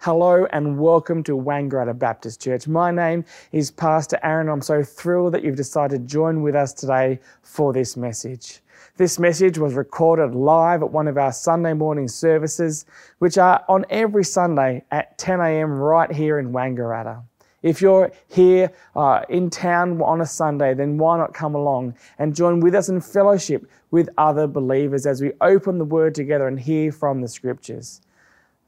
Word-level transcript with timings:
Hello 0.00 0.46
and 0.52 0.78
welcome 0.78 1.24
to 1.24 1.32
Wangaratta 1.32 1.98
Baptist 1.98 2.40
Church. 2.40 2.68
My 2.68 2.92
name 2.92 3.24
is 3.50 3.72
Pastor 3.72 4.20
Aaron. 4.22 4.48
I'm 4.48 4.62
so 4.62 4.84
thrilled 4.84 5.34
that 5.34 5.42
you've 5.42 5.56
decided 5.56 6.02
to 6.02 6.06
join 6.06 6.42
with 6.42 6.54
us 6.54 6.72
today 6.72 7.18
for 7.42 7.72
this 7.72 7.96
message. 7.96 8.60
This 8.98 9.18
message 9.18 9.58
was 9.58 9.74
recorded 9.74 10.32
live 10.32 10.82
at 10.82 10.92
one 10.92 11.08
of 11.08 11.18
our 11.18 11.32
Sunday 11.32 11.72
morning 11.72 12.06
services, 12.06 12.86
which 13.18 13.36
are 13.36 13.64
on 13.68 13.84
every 13.90 14.22
Sunday 14.22 14.84
at 14.92 15.18
10 15.18 15.40
a.m. 15.40 15.72
right 15.72 16.12
here 16.12 16.38
in 16.38 16.52
Wangaratta. 16.52 17.22
If 17.62 17.80
you're 17.80 18.12
here 18.28 18.70
uh, 18.94 19.22
in 19.28 19.50
town 19.50 20.00
on 20.02 20.20
a 20.20 20.26
Sunday, 20.26 20.72
then 20.72 20.98
why 20.98 21.18
not 21.18 21.34
come 21.34 21.56
along 21.56 21.96
and 22.20 22.32
join 22.32 22.60
with 22.60 22.76
us 22.76 22.88
in 22.88 23.00
fellowship 23.00 23.68
with 23.90 24.08
other 24.18 24.46
believers 24.46 25.04
as 25.04 25.20
we 25.20 25.32
open 25.40 25.78
the 25.78 25.84
Word 25.84 26.14
together 26.14 26.46
and 26.46 26.60
hear 26.60 26.92
from 26.92 27.22
the 27.22 27.28
Scriptures. 27.28 28.02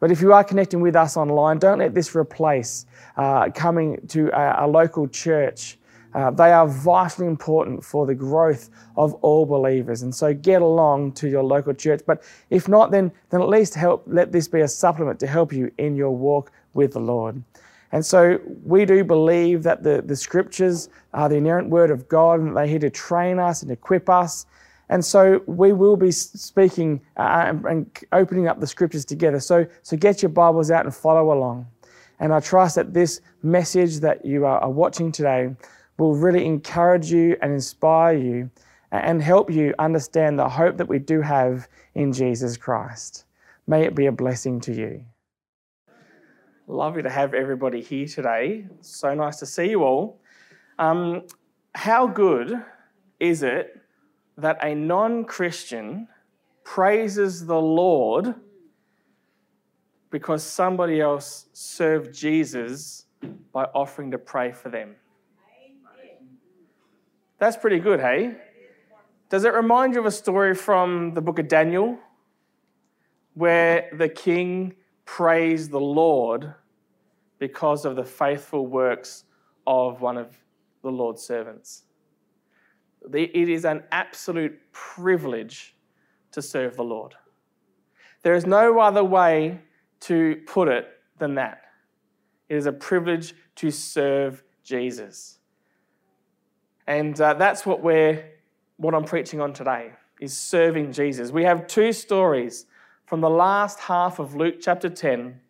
But 0.00 0.10
if 0.10 0.20
you 0.20 0.32
are 0.32 0.44
connecting 0.44 0.80
with 0.80 0.94
us 0.96 1.16
online, 1.16 1.58
don't 1.58 1.78
let 1.78 1.94
this 1.94 2.14
replace 2.14 2.86
uh, 3.16 3.50
coming 3.54 3.98
to 4.08 4.28
a, 4.28 4.64
a 4.64 4.66
local 4.66 5.08
church. 5.08 5.78
Uh, 6.14 6.30
they 6.30 6.52
are 6.52 6.66
vitally 6.66 7.26
important 7.26 7.84
for 7.84 8.06
the 8.06 8.14
growth 8.14 8.70
of 8.96 9.14
all 9.14 9.44
believers. 9.44 10.02
And 10.02 10.14
so 10.14 10.32
get 10.32 10.62
along 10.62 11.12
to 11.12 11.28
your 11.28 11.42
local 11.42 11.74
church. 11.74 12.00
But 12.06 12.22
if 12.50 12.68
not, 12.68 12.90
then, 12.90 13.12
then 13.30 13.42
at 13.42 13.48
least 13.48 13.74
help, 13.74 14.04
let 14.06 14.32
this 14.32 14.48
be 14.48 14.60
a 14.60 14.68
supplement 14.68 15.20
to 15.20 15.26
help 15.26 15.52
you 15.52 15.70
in 15.78 15.96
your 15.96 16.10
walk 16.10 16.50
with 16.74 16.92
the 16.92 17.00
Lord. 17.00 17.42
And 17.92 18.04
so 18.04 18.38
we 18.64 18.84
do 18.84 19.02
believe 19.02 19.62
that 19.62 19.82
the, 19.82 20.02
the 20.02 20.16
scriptures 20.16 20.88
are 21.14 21.28
the 21.28 21.36
inerrant 21.36 21.70
word 21.70 21.90
of 21.90 22.08
God 22.08 22.40
and 22.40 22.56
they're 22.56 22.66
here 22.66 22.78
to 22.80 22.90
train 22.90 23.38
us 23.38 23.62
and 23.62 23.70
equip 23.70 24.08
us 24.08 24.46
and 24.88 25.04
so 25.04 25.42
we 25.46 25.72
will 25.72 25.96
be 25.96 26.10
speaking 26.10 27.00
uh, 27.16 27.52
and 27.68 27.90
opening 28.12 28.48
up 28.48 28.60
the 28.60 28.66
scriptures 28.66 29.04
together. 29.04 29.40
So, 29.40 29.66
so 29.82 29.96
get 29.96 30.22
your 30.22 30.30
Bibles 30.30 30.70
out 30.70 30.84
and 30.84 30.94
follow 30.94 31.32
along. 31.32 31.66
And 32.20 32.32
I 32.32 32.40
trust 32.40 32.76
that 32.76 32.94
this 32.94 33.20
message 33.42 33.98
that 34.00 34.24
you 34.24 34.44
are 34.46 34.70
watching 34.70 35.12
today 35.12 35.54
will 35.98 36.16
really 36.16 36.44
encourage 36.46 37.12
you 37.12 37.36
and 37.42 37.52
inspire 37.52 38.16
you 38.16 38.50
and 38.90 39.22
help 39.22 39.50
you 39.50 39.74
understand 39.78 40.38
the 40.38 40.48
hope 40.48 40.78
that 40.78 40.88
we 40.88 40.98
do 40.98 41.20
have 41.20 41.68
in 41.94 42.12
Jesus 42.12 42.56
Christ. 42.56 43.24
May 43.66 43.84
it 43.84 43.94
be 43.94 44.06
a 44.06 44.12
blessing 44.12 44.60
to 44.62 44.72
you. 44.72 45.04
Lovely 46.66 47.02
to 47.02 47.10
have 47.10 47.34
everybody 47.34 47.82
here 47.82 48.06
today. 48.06 48.66
So 48.80 49.14
nice 49.14 49.36
to 49.36 49.46
see 49.46 49.70
you 49.70 49.84
all. 49.84 50.20
Um, 50.78 51.22
how 51.74 52.06
good 52.06 52.62
is 53.20 53.42
it 53.42 53.80
that 54.38 54.58
a 54.62 54.74
non 54.74 55.24
Christian 55.24 56.08
praises 56.64 57.44
the 57.44 57.60
Lord 57.60 58.34
because 60.10 60.42
somebody 60.42 61.00
else 61.00 61.46
served 61.52 62.14
Jesus 62.14 63.06
by 63.52 63.64
offering 63.74 64.10
to 64.12 64.18
pray 64.18 64.52
for 64.52 64.70
them. 64.70 64.94
That's 67.38 67.56
pretty 67.56 67.78
good, 67.78 68.00
hey? 68.00 68.36
Does 69.28 69.44
it 69.44 69.52
remind 69.52 69.94
you 69.94 70.00
of 70.00 70.06
a 70.06 70.10
story 70.10 70.54
from 70.54 71.12
the 71.14 71.20
book 71.20 71.38
of 71.38 71.48
Daniel 71.48 71.98
where 73.34 73.90
the 73.92 74.08
king 74.08 74.74
praised 75.04 75.70
the 75.70 75.80
Lord 75.80 76.54
because 77.38 77.84
of 77.84 77.96
the 77.96 78.04
faithful 78.04 78.66
works 78.66 79.24
of 79.66 80.00
one 80.00 80.16
of 80.16 80.36
the 80.82 80.90
Lord's 80.90 81.22
servants? 81.22 81.84
It 83.12 83.48
is 83.48 83.64
an 83.64 83.84
absolute 83.92 84.58
privilege 84.72 85.74
to 86.32 86.42
serve 86.42 86.76
the 86.76 86.84
Lord. 86.84 87.14
There 88.22 88.34
is 88.34 88.46
no 88.46 88.78
other 88.80 89.04
way 89.04 89.60
to 90.00 90.40
put 90.46 90.68
it 90.68 90.88
than 91.18 91.34
that. 91.36 91.62
It 92.48 92.56
is 92.56 92.66
a 92.66 92.72
privilege 92.72 93.34
to 93.56 93.70
serve 93.70 94.42
Jesus. 94.62 95.38
And 96.86 97.20
uh, 97.20 97.34
that's 97.34 97.66
what 97.66 97.82
we're 97.82 98.24
what 98.76 98.94
I'm 98.94 99.04
preaching 99.04 99.40
on 99.40 99.52
today 99.52 99.92
is 100.20 100.36
serving 100.36 100.92
Jesus. 100.92 101.30
We 101.30 101.44
have 101.44 101.66
two 101.66 101.92
stories 101.92 102.66
from 103.06 103.20
the 103.20 103.30
last 103.30 103.80
half 103.80 104.18
of 104.18 104.34
Luke 104.34 104.56
chapter 104.60 104.88
10 104.88 105.40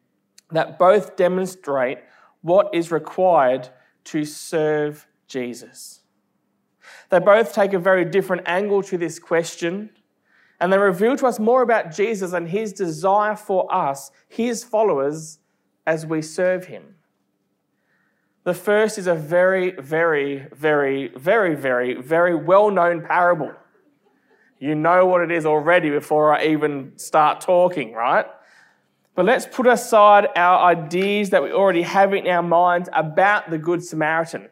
that 0.50 0.78
both 0.78 1.16
demonstrate 1.16 1.98
what 2.41 2.75
is 2.75 2.91
required 2.91 3.69
to 4.04 4.25
serve 4.25 5.06
Jesus. 5.26 6.00
They 7.10 7.19
both 7.19 7.53
take 7.53 7.72
a 7.72 7.78
very 7.78 8.04
different 8.04 8.43
angle 8.47 8.82
to 8.84 8.99
this 8.99 9.19
question, 9.19 9.91
and 10.60 10.72
they 10.72 10.78
reveal 10.78 11.16
to 11.16 11.26
us 11.26 11.38
more 11.38 11.62
about 11.62 11.93
Jesus 11.93 12.32
and 12.32 12.49
his 12.49 12.72
desire 12.72 13.37
for 13.37 13.72
us, 13.72 14.10
his 14.28 14.65
followers, 14.65 15.38
as 15.87 16.04
we 16.04 16.21
serve 16.21 16.66
him. 16.66 16.97
The 18.44 18.54
first 18.54 18.98
is 18.98 19.06
a 19.06 19.15
very, 19.15 19.72
very, 19.72 20.47
very, 20.54 21.09
very, 21.09 21.54
very, 21.54 21.94
very 21.94 22.34
well 22.34 22.71
known 22.71 23.03
parable. 23.03 23.53
You 24.59 24.75
know 24.75 25.06
what 25.06 25.21
it 25.21 25.31
is 25.31 25.47
already 25.47 25.91
before 25.91 26.37
I 26.37 26.47
even 26.47 26.93
start 26.97 27.41
talking, 27.41 27.93
right? 27.93 28.27
But 29.15 29.27
let's 29.27 29.47
put 29.47 29.66
aside 29.66 30.28
our 30.37 30.65
ideas 30.65 31.31
that 31.31 31.43
we 31.43 31.53
already 31.53 31.82
have 31.82 32.15
in 32.15 32.27
our 32.27 32.43
minds 32.43 32.88
about 32.93 33.50
the 33.50 33.59
Good 33.59 33.84
Samaritan 33.84 34.48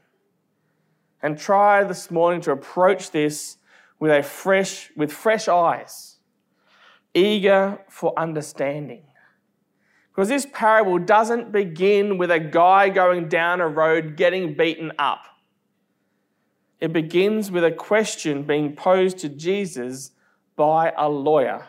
and 1.27 1.37
try 1.37 1.83
this 1.83 2.09
morning 2.09 2.41
to 2.41 2.53
approach 2.53 3.11
this 3.11 3.57
with 3.99 4.13
a 4.13 4.23
fresh 4.23 4.93
with 4.97 5.13
fresh 5.13 5.49
eyes 5.49 6.19
eager 7.15 7.81
for 7.89 8.17
understanding. 8.17 9.03
Because 10.09 10.29
this 10.29 10.47
parable 10.53 11.01
doesn't 11.01 11.51
begin 11.51 12.17
with 12.17 12.31
a 12.31 12.39
guy 12.39 12.91
going 12.91 13.29
down 13.29 13.61
a 13.61 13.67
road 13.67 14.17
getting 14.17 14.55
beaten 14.55 14.93
up. 15.01 15.25
It 16.79 16.93
begins 16.93 17.51
with 17.51 17.65
a 17.65 17.73
question 17.73 18.45
being 18.45 18.77
posed 18.77 19.19
to 19.19 19.29
Jesus 19.29 20.13
by 20.55 20.93
a 20.97 21.09
lawyer. 21.09 21.67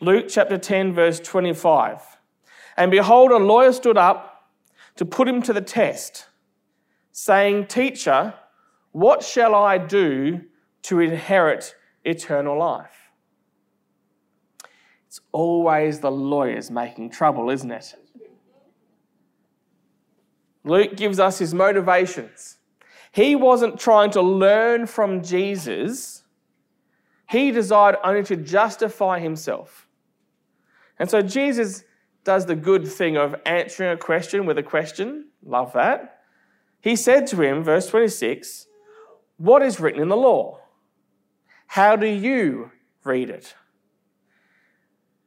Luke 0.00 0.26
chapter 0.30 0.56
10 0.56 0.94
verse 0.94 1.20
25 1.20 2.00
and 2.78 2.90
behold 2.90 3.32
a 3.32 3.36
lawyer 3.36 3.72
stood 3.72 3.98
up 3.98 4.48
to 4.96 5.04
put 5.04 5.28
him 5.28 5.42
to 5.42 5.52
the 5.52 5.60
test 5.60 6.28
saying, 7.16 7.64
Teacher, 7.66 8.34
what 8.90 9.22
shall 9.22 9.54
I 9.54 9.78
do 9.78 10.40
to 10.82 10.98
inherit 10.98 11.76
eternal 12.04 12.58
life? 12.58 13.12
It's 15.06 15.20
always 15.30 16.00
the 16.00 16.10
lawyers 16.10 16.72
making 16.72 17.10
trouble, 17.10 17.50
isn't 17.50 17.70
it? 17.70 17.94
Luke 20.64 20.96
gives 20.96 21.20
us 21.20 21.38
his 21.38 21.54
motivations. 21.54 22.56
He 23.12 23.36
wasn't 23.36 23.78
trying 23.78 24.10
to 24.10 24.20
learn 24.20 24.86
from 24.86 25.22
Jesus, 25.22 26.24
he 27.30 27.52
desired 27.52 27.96
only 28.02 28.24
to 28.24 28.34
justify 28.36 29.20
himself. 29.20 29.86
And 30.98 31.08
so 31.08 31.22
Jesus 31.22 31.84
does 32.24 32.44
the 32.44 32.56
good 32.56 32.88
thing 32.88 33.16
of 33.16 33.36
answering 33.46 33.92
a 33.92 33.96
question 33.96 34.46
with 34.46 34.58
a 34.58 34.62
question. 34.64 35.28
Love 35.44 35.72
that. 35.74 36.13
He 36.84 36.96
said 36.96 37.26
to 37.28 37.40
him, 37.40 37.64
verse 37.64 37.86
26, 37.86 38.66
What 39.38 39.62
is 39.62 39.80
written 39.80 40.02
in 40.02 40.10
the 40.10 40.18
law? 40.18 40.60
How 41.68 41.96
do 41.96 42.06
you 42.06 42.72
read 43.04 43.30
it? 43.30 43.54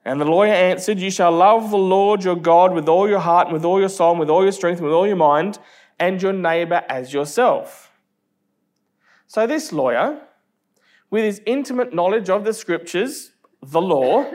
And 0.05 0.21
the 0.21 0.25
lawyer 0.25 0.53
answered, 0.53 0.99
You 0.99 1.09
shall 1.09 1.31
love 1.31 1.71
the 1.71 1.77
Lord 1.77 2.23
your 2.23 2.35
God 2.35 2.73
with 2.73 2.87
all 2.87 3.09
your 3.09 3.21
heart, 3.21 3.47
and 3.47 3.55
with 3.55 3.65
all 3.65 3.79
your 3.79 3.89
soul, 3.89 4.11
and 4.11 4.19
with 4.19 4.29
all 4.29 4.43
your 4.43 4.51
strength, 4.51 4.77
and 4.77 4.85
with 4.85 4.93
all 4.93 5.07
your 5.07 5.15
mind, 5.15 5.57
and 5.97 6.21
your 6.21 6.31
neighbor 6.31 6.83
as 6.87 7.11
yourself. 7.11 7.91
So, 9.25 9.47
this 9.47 9.73
lawyer, 9.73 10.21
with 11.09 11.23
his 11.23 11.41
intimate 11.47 11.91
knowledge 11.91 12.29
of 12.29 12.43
the 12.43 12.53
scriptures, 12.53 13.31
the 13.63 13.81
law, 13.81 14.31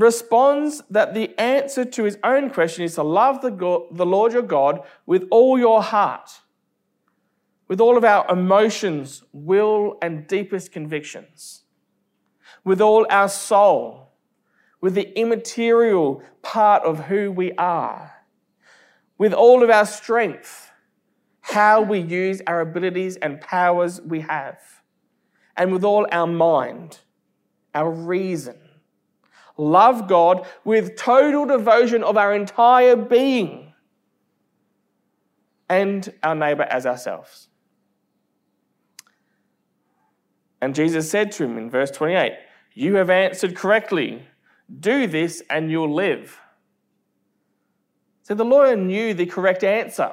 responds 0.00 0.82
that 0.90 1.14
the 1.14 1.38
answer 1.38 1.84
to 1.84 2.04
his 2.04 2.18
own 2.22 2.50
question 2.50 2.84
is 2.84 2.94
to 2.94 3.02
love 3.02 3.40
the, 3.40 3.50
God, 3.50 3.82
the 3.92 4.06
Lord 4.06 4.32
your 4.32 4.42
God 4.42 4.80
with 5.06 5.26
all 5.30 5.58
your 5.58 5.82
heart, 5.82 6.40
with 7.68 7.80
all 7.80 7.96
of 7.96 8.04
our 8.04 8.30
emotions, 8.30 9.22
will, 9.32 9.98
and 10.02 10.26
deepest 10.26 10.72
convictions, 10.72 11.64
with 12.64 12.80
all 12.80 13.06
our 13.10 13.28
soul, 13.28 14.12
with 14.80 14.94
the 14.94 15.18
immaterial 15.18 16.22
part 16.42 16.82
of 16.82 17.06
who 17.06 17.32
we 17.32 17.52
are, 17.52 18.12
with 19.16 19.32
all 19.32 19.62
of 19.62 19.70
our 19.70 19.86
strength, 19.86 20.70
how 21.40 21.80
we 21.80 21.98
use 21.98 22.40
our 22.46 22.60
abilities 22.60 23.16
and 23.16 23.40
powers 23.40 24.00
we 24.02 24.20
have, 24.20 24.58
and 25.56 25.72
with 25.72 25.82
all 25.82 26.06
our 26.12 26.26
mind, 26.26 27.00
our 27.74 27.90
reason 27.90 28.56
love 29.58 30.08
God 30.08 30.46
with 30.64 30.96
total 30.96 31.44
devotion 31.44 32.02
of 32.02 32.16
our 32.16 32.32
entire 32.34 32.96
being 32.96 33.74
and 35.68 36.14
our 36.22 36.34
neighbor 36.34 36.62
as 36.62 36.86
ourselves. 36.86 37.48
And 40.60 40.74
Jesus 40.74 41.10
said 41.10 41.32
to 41.32 41.44
him 41.44 41.58
in 41.58 41.70
verse 41.70 41.90
28 41.90 42.32
You 42.74 42.94
have 42.96 43.10
answered 43.10 43.54
correctly. 43.54 44.26
Do 44.80 45.06
this 45.06 45.42
and 45.48 45.70
you'll 45.70 45.94
live. 45.94 46.38
So 48.22 48.34
the 48.34 48.44
lawyer 48.44 48.76
knew 48.76 49.14
the 49.14 49.26
correct 49.26 49.64
answer. 49.64 50.12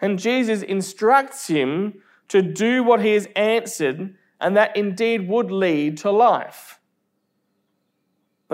And 0.00 0.18
Jesus 0.18 0.62
instructs 0.62 1.46
him 1.46 2.02
to 2.28 2.42
do 2.42 2.82
what 2.82 3.00
he 3.00 3.12
has 3.12 3.28
answered, 3.36 4.16
and 4.40 4.56
that 4.56 4.76
indeed 4.76 5.28
would 5.28 5.52
lead 5.52 5.96
to 5.98 6.10
life. 6.10 6.80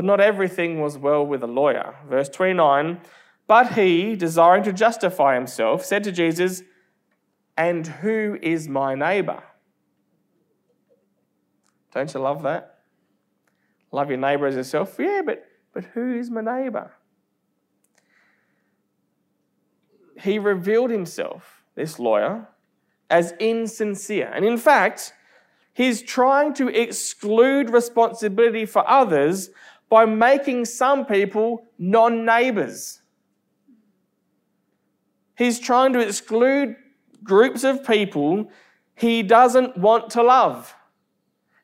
But 0.00 0.06
not 0.06 0.18
everything 0.18 0.80
was 0.80 0.96
well 0.96 1.26
with 1.26 1.42
the 1.42 1.46
lawyer. 1.46 1.94
Verse 2.08 2.30
29 2.30 3.02
But 3.46 3.74
he, 3.74 4.16
desiring 4.16 4.62
to 4.62 4.72
justify 4.72 5.34
himself, 5.34 5.84
said 5.84 6.04
to 6.04 6.10
Jesus, 6.10 6.62
And 7.54 7.86
who 7.86 8.38
is 8.40 8.66
my 8.66 8.94
neighbor? 8.94 9.42
Don't 11.92 12.14
you 12.14 12.20
love 12.20 12.42
that? 12.44 12.78
Love 13.92 14.08
your 14.08 14.16
neighbor 14.16 14.46
as 14.46 14.54
yourself? 14.54 14.96
Yeah, 14.98 15.20
but, 15.22 15.44
but 15.74 15.84
who 15.84 16.14
is 16.14 16.30
my 16.30 16.40
neighbor? 16.40 16.92
He 20.18 20.38
revealed 20.38 20.90
himself, 20.90 21.62
this 21.74 21.98
lawyer, 21.98 22.48
as 23.10 23.34
insincere. 23.38 24.32
And 24.32 24.46
in 24.46 24.56
fact, 24.56 25.12
he's 25.74 26.00
trying 26.00 26.54
to 26.54 26.68
exclude 26.68 27.68
responsibility 27.68 28.64
for 28.64 28.88
others 28.88 29.50
by 29.90 30.06
making 30.06 30.64
some 30.64 31.04
people 31.04 31.66
non 31.78 32.24
neighbors. 32.24 33.02
He's 35.36 35.58
trying 35.58 35.92
to 35.92 36.00
exclude 36.00 36.76
groups 37.22 37.64
of 37.64 37.84
people 37.86 38.50
he 38.94 39.22
doesn't 39.22 39.78
want 39.78 40.10
to 40.10 40.22
love. 40.22 40.74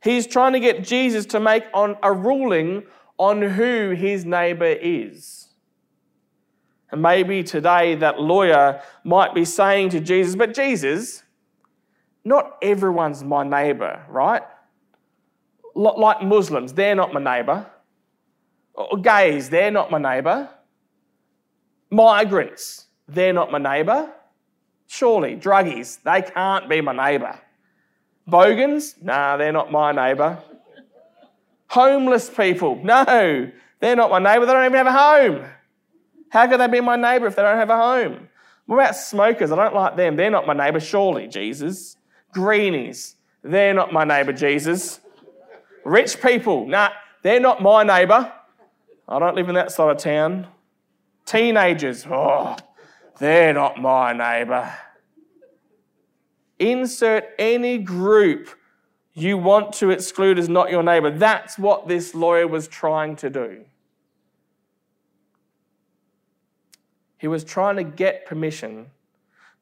He's 0.03 0.27
trying 0.27 0.55
to 0.55 0.61
get 0.61 0.85
Jesus 0.85 1.27
to 1.27 1.41
make 1.41 1.65
on 1.75 1.97
a 2.03 2.13
ruling 2.13 2.85
on 3.19 3.43
who 3.43 3.91
his 3.91 4.25
neighbor 4.25 4.65
is. 4.65 5.49
And 6.91 7.03
maybe 7.03 7.43
today 7.43 7.95
that 7.97 8.21
lawyer 8.21 8.81
might 9.05 9.35
be 9.35 9.45
saying 9.45 9.91
to 9.91 10.01
Jesus, 10.01 10.35
But 10.35 10.55
Jesus, 10.55 11.25
not 12.25 12.57
everyone's 12.63 13.23
my 13.23 13.45
neighbor, 13.45 14.05
right? 14.09 14.43
Like 15.75 16.23
Muslims, 16.23 16.73
they're 16.73 16.95
not 16.95 17.13
my 17.13 17.21
neighbor. 17.21 17.67
Oh, 18.77 18.89
or 18.93 18.99
gays, 18.99 19.49
they're 19.49 19.71
not 19.71 19.91
my 19.91 19.99
neighbor. 19.99 20.51
Migrants, 21.91 22.87
they're 23.09 23.33
not 23.33 23.51
my 23.51 23.59
neighbor. 23.59 24.13
Surely, 24.87 25.37
druggies, 25.37 26.03
they 26.03 26.23
can't 26.23 26.69
be 26.69 26.81
my 26.81 26.93
neighbor. 26.93 27.39
Bogans? 28.27 28.97
Nah, 29.01 29.37
they're 29.37 29.53
not 29.53 29.71
my 29.71 29.93
neighbour. 29.93 30.39
Homeless 31.69 32.29
people? 32.29 32.81
No, 32.83 33.51
they're 33.81 33.97
not 33.97 34.11
my 34.11 34.19
neighbour. 34.19 34.47
They 34.47 34.53
don't 34.53 34.65
even 34.65 34.77
have 34.77 34.87
a 34.87 34.93
home. 34.93 35.45
How 36.31 36.47
could 36.47 36.61
they 36.61 36.67
be 36.67 36.81
my 36.81 36.97
neighbour 36.97 37.27
if 37.27 37.37
they 37.37 37.43
don't 37.43 37.57
have 37.57 37.71
a 37.71 37.77
home? 37.77 38.29
What 38.67 38.77
about 38.77 38.97
smokers? 38.97 39.53
I 39.53 39.57
don't 39.57 39.75
like 39.75 39.97
them. 39.97 40.17
They're 40.17 40.31
not 40.31 40.47
my 40.47 40.55
neighbour, 40.55 40.81
surely, 40.81 41.29
Jesus. 41.29 41.97
Greenies? 42.33 43.15
They're 43.43 43.75
not 43.75 43.93
my 43.93 44.05
neighbour, 44.05 44.33
Jesus. 44.33 45.01
Rich 45.85 46.21
people? 46.21 46.67
Nah, 46.67 46.91
they're 47.23 47.41
not 47.41 47.63
my 47.63 47.85
neighbour. 47.85 48.33
I 49.09 49.19
don't 49.19 49.37
live 49.37 49.49
in 49.49 49.55
that 49.55 49.71
side 49.71 49.91
of 49.91 49.99
town. 49.99 50.49
Teenagers? 51.25 52.07
Oh, 52.09 52.57
they're 53.19 53.53
not 53.53 53.81
my 53.81 54.13
neighbour. 54.13 54.73
Insert 56.59 57.25
any 57.39 57.79
group 57.79 58.49
you 59.15 59.39
want 59.39 59.73
to 59.75 59.91
exclude 59.91 60.39
as 60.39 60.49
not 60.49 60.71
your 60.71 60.83
neighbor. 60.83 61.11
That's 61.11 61.59
what 61.59 61.89
this 61.89 62.15
lawyer 62.15 62.47
was 62.47 62.69
trying 62.69 63.17
to 63.17 63.31
do. 63.31 63.65
He 67.19 67.29
was 67.29 67.45
trying 67.45 67.77
to 67.77 67.85
get 67.85 68.27
permission 68.27 68.91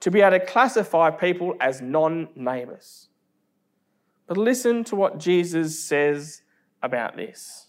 to 0.01 0.11
be 0.11 0.21
able 0.21 0.39
to 0.39 0.45
classify 0.45 1.11
people 1.11 1.55
as 1.61 1.81
non 1.81 2.29
neighbors. 2.35 3.09
But 4.27 4.37
listen 4.37 4.85
to 4.85 4.97
what 4.97 5.19
Jesus 5.19 5.79
says 5.79 6.43
about 6.83 7.17
this. 7.17 7.69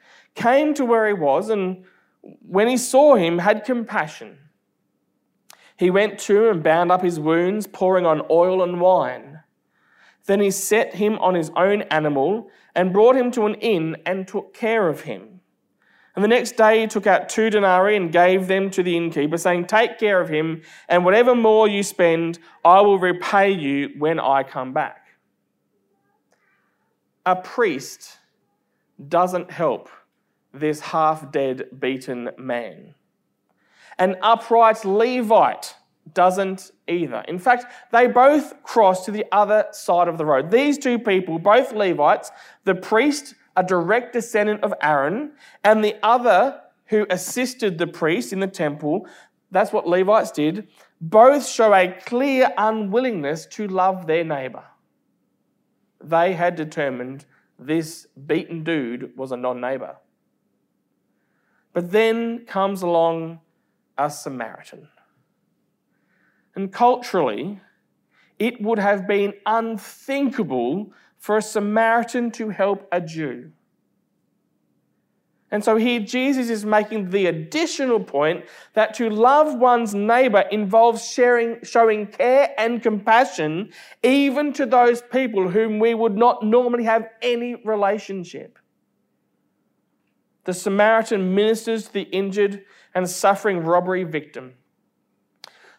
came 0.35 0.73
to 0.75 0.85
where 0.85 1.07
he 1.07 1.13
was, 1.13 1.49
and 1.49 1.83
when 2.47 2.67
he 2.67 2.77
saw 2.77 3.15
him, 3.15 3.39
had 3.39 3.65
compassion 3.65 4.37
he 5.81 5.89
went 5.89 6.19
to 6.19 6.51
and 6.51 6.61
bound 6.61 6.91
up 6.91 7.01
his 7.01 7.19
wounds, 7.19 7.65
pouring 7.65 8.05
on 8.05 8.21
oil 8.29 8.61
and 8.61 8.79
wine. 8.79 9.39
Then 10.27 10.39
he 10.39 10.51
set 10.51 10.93
him 10.93 11.17
on 11.17 11.33
his 11.33 11.49
own 11.55 11.81
animal 11.89 12.51
and 12.75 12.93
brought 12.93 13.15
him 13.15 13.31
to 13.31 13.47
an 13.47 13.55
inn 13.55 13.97
and 14.05 14.27
took 14.27 14.53
care 14.53 14.87
of 14.87 15.01
him. 15.01 15.41
And 16.15 16.23
the 16.23 16.27
next 16.27 16.55
day 16.55 16.81
he 16.81 16.85
took 16.87 17.07
out 17.07 17.29
two 17.29 17.49
denarii 17.49 17.95
and 17.95 18.11
gave 18.11 18.45
them 18.45 18.69
to 18.69 18.83
the 18.83 18.95
innkeeper, 18.95 19.39
saying, 19.39 19.65
Take 19.65 19.97
care 19.97 20.21
of 20.21 20.29
him, 20.29 20.61
and 20.87 21.03
whatever 21.03 21.33
more 21.33 21.67
you 21.67 21.81
spend, 21.81 22.37
I 22.63 22.81
will 22.81 22.99
repay 22.99 23.49
you 23.49 23.89
when 23.97 24.19
I 24.19 24.43
come 24.43 24.73
back. 24.73 25.07
A 27.25 27.35
priest 27.35 28.19
doesn't 29.07 29.49
help 29.49 29.89
this 30.53 30.79
half 30.79 31.31
dead, 31.31 31.79
beaten 31.79 32.29
man. 32.37 32.95
An 33.97 34.15
upright 34.21 34.83
Levite 34.85 35.75
doesn't 36.13 36.71
either. 36.87 37.23
In 37.27 37.39
fact, 37.39 37.65
they 37.91 38.07
both 38.07 38.61
cross 38.63 39.05
to 39.05 39.11
the 39.11 39.25
other 39.31 39.67
side 39.71 40.07
of 40.07 40.17
the 40.17 40.25
road. 40.25 40.49
These 40.49 40.77
two 40.77 40.99
people, 40.99 41.39
both 41.39 41.71
Levites, 41.71 42.31
the 42.63 42.75
priest, 42.75 43.35
a 43.55 43.63
direct 43.63 44.13
descendant 44.13 44.63
of 44.63 44.73
Aaron, 44.81 45.33
and 45.63 45.83
the 45.83 45.95
other 46.03 46.61
who 46.87 47.05
assisted 47.09 47.77
the 47.77 47.87
priest 47.87 48.33
in 48.33 48.39
the 48.39 48.47
temple, 48.47 49.07
that's 49.51 49.71
what 49.71 49.87
Levites 49.87 50.31
did, 50.31 50.67
both 50.99 51.47
show 51.47 51.73
a 51.73 51.95
clear 52.05 52.53
unwillingness 52.57 53.45
to 53.47 53.67
love 53.67 54.07
their 54.07 54.23
neighbor. 54.23 54.63
They 56.03 56.33
had 56.33 56.55
determined 56.55 57.25
this 57.59 58.07
beaten 58.25 58.63
dude 58.63 59.15
was 59.15 59.31
a 59.31 59.37
non 59.37 59.61
neighbor. 59.61 59.95
But 61.73 61.91
then 61.91 62.45
comes 62.45 62.81
along 62.81 63.39
a 63.97 64.09
Samaritan. 64.09 64.87
And 66.55 66.71
culturally, 66.71 67.61
it 68.39 68.61
would 68.61 68.79
have 68.79 69.07
been 69.07 69.33
unthinkable 69.45 70.91
for 71.17 71.37
a 71.37 71.41
Samaritan 71.41 72.31
to 72.31 72.49
help 72.49 72.87
a 72.91 72.99
Jew. 72.99 73.51
And 75.51 75.63
so 75.63 75.75
here 75.75 75.99
Jesus 75.99 76.49
is 76.49 76.65
making 76.65 77.09
the 77.09 77.25
additional 77.25 77.99
point 77.99 78.45
that 78.73 78.93
to 78.95 79.09
love 79.09 79.59
one's 79.59 79.93
neighbor 79.93 80.45
involves 80.49 81.05
sharing, 81.05 81.61
showing 81.61 82.07
care 82.07 82.53
and 82.57 82.81
compassion 82.81 83.71
even 84.01 84.53
to 84.53 84.65
those 84.65 85.01
people 85.01 85.49
whom 85.49 85.77
we 85.77 85.93
would 85.93 86.15
not 86.15 86.41
normally 86.41 86.85
have 86.85 87.09
any 87.21 87.55
relationship. 87.65 88.57
The 90.43 90.53
Samaritan 90.53 91.35
ministers 91.35 91.85
to 91.85 91.93
the 91.93 92.01
injured 92.03 92.63
and 92.95 93.09
suffering 93.09 93.59
robbery 93.59 94.03
victim. 94.03 94.53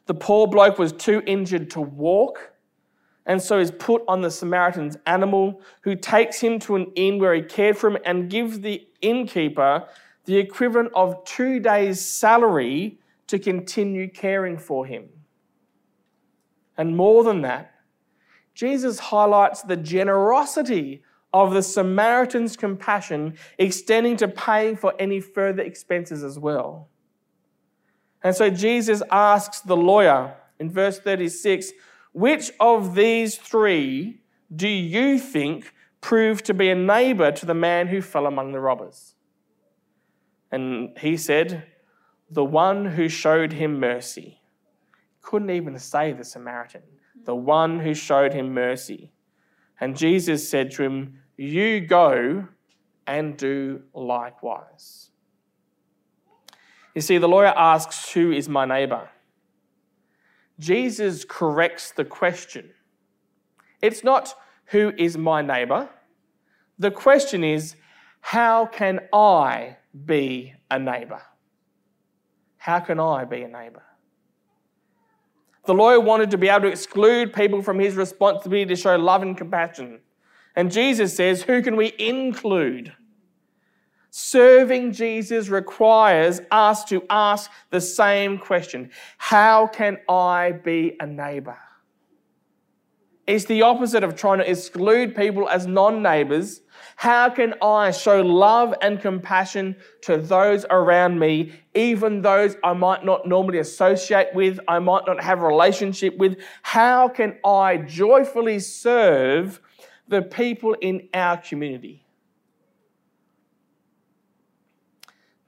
The 0.07 0.15
poor 0.15 0.47
bloke 0.47 0.79
was 0.79 0.93
too 0.93 1.23
injured 1.27 1.71
to 1.71 1.81
walk, 1.81 2.53
and 3.27 3.41
so 3.41 3.59
is 3.59 3.71
put 3.71 4.03
on 4.09 4.21
the 4.21 4.31
Samaritan's 4.31 4.97
animal, 5.07 5.61
who 5.83 5.95
takes 5.95 6.41
him 6.41 6.59
to 6.61 6.77
an 6.77 6.93
inn 6.95 7.19
where 7.19 7.35
he 7.35 7.43
cared 7.43 7.77
for 7.77 7.91
him 7.91 7.99
and 8.05 8.31
gives 8.31 8.61
the 8.61 8.87
innkeeper 9.01 9.87
the 10.25 10.39
equivalent 10.39 10.91
of 10.95 11.25
two 11.25 11.61
days' 11.61 12.05
salary 12.05 12.99
to 13.27 13.39
continue 13.39 14.09
caring 14.09 14.59
for 14.59 14.87
him. 14.87 15.09
And 16.77 16.97
more 16.97 17.25
than 17.25 17.43
that, 17.43 17.73
Jesus 18.55 18.99
highlights 18.99 19.63
the 19.63 19.77
generosity 19.77 21.03
of 21.33 21.55
the 21.55 21.63
Samaritan's 21.63 22.57
compassion, 22.57 23.37
extending 23.59 24.17
to 24.19 24.29
paying 24.29 24.77
for 24.77 24.95
any 24.99 25.21
further 25.21 25.63
expenses 25.63 26.23
as 26.23 26.39
well. 26.39 26.89
And 28.23 28.35
so 28.35 28.51
Jesus 28.51 29.03
asks 29.11 29.61
the 29.61 29.77
lawyer 29.77 30.37
in 30.59 30.71
verse 30.71 30.99
36 30.99 31.73
which 32.13 32.53
of 32.61 32.95
these 32.95 33.37
three 33.37 34.21
do 34.55 34.69
you 34.69 35.19
think 35.19 35.73
proved 36.03 36.45
to 36.45 36.55
be 36.55 36.69
a 36.69 36.75
neighbor 36.75 37.33
to 37.33 37.47
the 37.47 37.55
man 37.55 37.89
who 37.89 38.03
fell 38.03 38.27
among 38.27 38.53
the 38.53 38.61
robbers? 38.61 39.15
And 40.51 40.91
he 40.99 41.17
said, 41.17 41.65
the 42.31 42.45
one 42.45 42.85
who 42.85 43.09
showed 43.09 43.53
him 43.53 43.81
mercy. 43.81 44.41
Couldn't 45.23 45.51
even 45.51 45.79
say 45.79 46.13
the 46.13 46.25
Samaritan, 46.25 46.83
the 47.25 47.35
one 47.35 47.81
who 47.81 47.95
showed 47.95 48.33
him 48.33 48.53
mercy. 48.53 49.13
And 49.81 49.97
Jesus 49.97 50.49
said 50.49 50.71
to 50.73 50.83
him, 50.83 51.19
You 51.43 51.81
go 51.81 52.47
and 53.05 53.37
do 53.37 53.83
likewise. 53.93 55.11
You 56.95 57.01
see, 57.01 57.19
the 57.19 57.27
lawyer 57.27 57.53
asks, 57.57 58.13
Who 58.13 58.31
is 58.31 58.49
my 58.49 58.65
neighbor? 58.65 59.11
Jesus 60.61 61.25
corrects 61.29 61.91
the 61.91 62.05
question. 62.05 62.71
It's 63.81 64.05
not, 64.05 64.37
Who 64.67 64.93
is 64.97 65.19
my 65.19 65.43
neighbor? 65.43 65.91
The 66.79 66.93
question 66.93 67.43
is, 67.43 67.75
How 68.21 68.65
can 68.67 69.01
I 69.13 69.79
be 70.07 70.55
a 70.71 70.79
neighbor? 70.79 71.23
How 72.57 72.79
can 72.79 73.01
I 73.01 73.25
be 73.25 73.43
a 73.43 73.49
neighbor? 73.49 73.83
The 75.67 75.75
lawyer 75.75 75.99
wanted 75.99 76.31
to 76.31 76.39
be 76.39 76.49
able 76.49 76.61
to 76.61 76.69
exclude 76.69 77.33
people 77.33 77.63
from 77.63 77.81
his 77.81 77.97
responsibility 77.97 78.67
to 78.67 78.77
show 78.77 78.95
love 78.95 79.23
and 79.23 79.37
compassion. 79.37 80.02
And 80.55 80.71
Jesus 80.71 81.17
says, 81.17 81.43
Who 81.43 81.63
can 81.63 81.77
we 81.77 81.93
include? 81.99 82.93
Serving 84.11 84.93
Jesus 84.93 85.49
requires 85.49 86.41
us 86.51 86.85
to 86.85 87.03
ask 87.09 87.51
the 87.71 87.81
same 87.81 88.39
question 88.39 88.91
How 89.17 89.67
can 89.67 89.99
I 90.09 90.53
be 90.53 90.97
a 91.01 91.07
neighbor? 91.07 91.59
It's 93.27 93.45
the 93.45 93.63
opposite 93.63 94.03
of 94.03 94.17
trying 94.17 94.39
to 94.39 94.51
exclude 94.51 95.15
people 95.15 95.49
as 95.49 95.67
non 95.67 96.03
neighbors. 96.03 96.61
How 96.97 97.31
can 97.31 97.55
I 97.63 97.91
show 97.91 98.21
love 98.21 98.75
and 98.83 99.01
compassion 99.01 99.77
to 100.03 100.19
those 100.19 100.67
around 100.69 101.19
me, 101.19 101.53
even 101.75 102.21
those 102.21 102.57
I 102.63 102.75
might 102.75 103.05
not 103.05 103.27
normally 103.27 103.59
associate 103.61 104.35
with, 104.35 104.59
I 104.69 104.79
might 104.81 105.07
not 105.07 105.23
have 105.23 105.41
a 105.41 105.47
relationship 105.47 106.19
with? 106.19 106.39
How 106.63 107.09
can 107.09 107.39
I 107.45 107.79
joyfully 107.79 108.59
serve 108.59 109.61
the 110.09 110.23
people 110.23 110.75
in 110.81 111.09
our 111.15 111.37
community? 111.37 112.05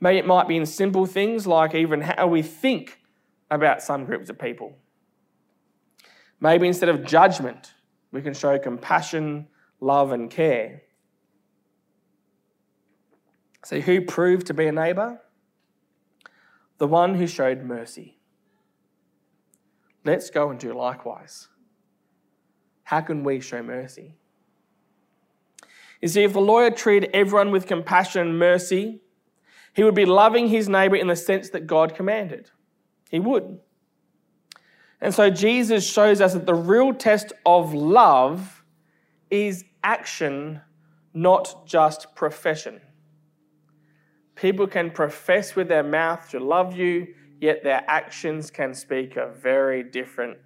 Maybe 0.01 0.19
it 0.19 0.27
might 0.27 0.49
be 0.49 0.57
in 0.57 0.67
simple 0.67 1.07
things 1.07 1.47
like 1.47 1.75
even 1.75 2.03
how 2.03 2.27
we 2.27 2.43
think 2.43 3.01
about 3.51 3.83
some 3.83 4.05
groups 4.05 4.29
of 4.29 4.39
people. 4.39 4.77
Maybe 6.41 6.67
instead 6.69 6.91
of 6.91 7.05
judgment, 7.05 7.73
we 8.13 8.21
can 8.21 8.35
show 8.35 8.59
compassion, 8.59 9.47
love, 9.81 10.13
and 10.13 10.31
care. 10.31 10.83
See, 13.65 13.81
who 13.81 14.03
proved 14.03 14.47
to 14.49 14.55
be 14.55 14.67
a 14.67 14.73
neighbour? 14.73 15.21
The 16.77 16.87
one 16.87 17.15
who 17.15 17.27
showed 17.27 17.63
mercy. 17.63 18.19
Let's 20.05 20.29
go 20.29 20.51
and 20.51 20.61
do 20.61 20.75
likewise. 20.75 21.49
How 22.83 23.01
can 23.01 23.25
we 23.25 23.41
show 23.41 23.63
mercy? 23.63 24.17
You 26.05 26.09
see, 26.09 26.23
if 26.23 26.35
the 26.35 26.41
lawyer 26.43 26.71
treated 26.71 27.09
everyone 27.15 27.51
with 27.51 27.67
compassion 27.67 28.21
and 28.21 28.39
mercy, 28.39 29.01
he 29.73 29.83
would 29.83 29.95
be 29.95 30.05
loving 30.05 30.49
his 30.49 30.69
neighbor 30.69 30.97
in 30.97 31.07
the 31.07 31.17
sense 31.17 31.49
that 31.49 31.67
God 31.67 31.95
commanded. 31.95 32.51
He 33.09 33.19
would. 33.19 33.59
And 35.01 35.15
so 35.15 35.31
Jesus 35.31 35.91
shows 35.91 36.21
us 36.21 36.35
that 36.35 36.45
the 36.45 36.55
real 36.55 36.93
test 36.93 37.33
of 37.47 37.73
love 37.73 38.67
is 39.31 39.65
action, 39.83 40.61
not 41.15 41.65
just 41.67 42.15
profession. 42.15 42.83
People 44.35 44.67
can 44.67 44.91
profess 44.91 45.57
with 45.57 45.69
their 45.69 45.83
mouth 45.83 46.29
to 46.33 46.39
love 46.39 46.77
you, 46.77 47.15
yet 47.41 47.65
their 47.65 47.83
actions 47.89 48.51
can 48.51 48.75
speak 48.75 49.17
a 49.17 49.29
very 49.29 49.83
different 49.83 50.37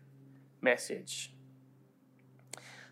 message. 0.62 1.32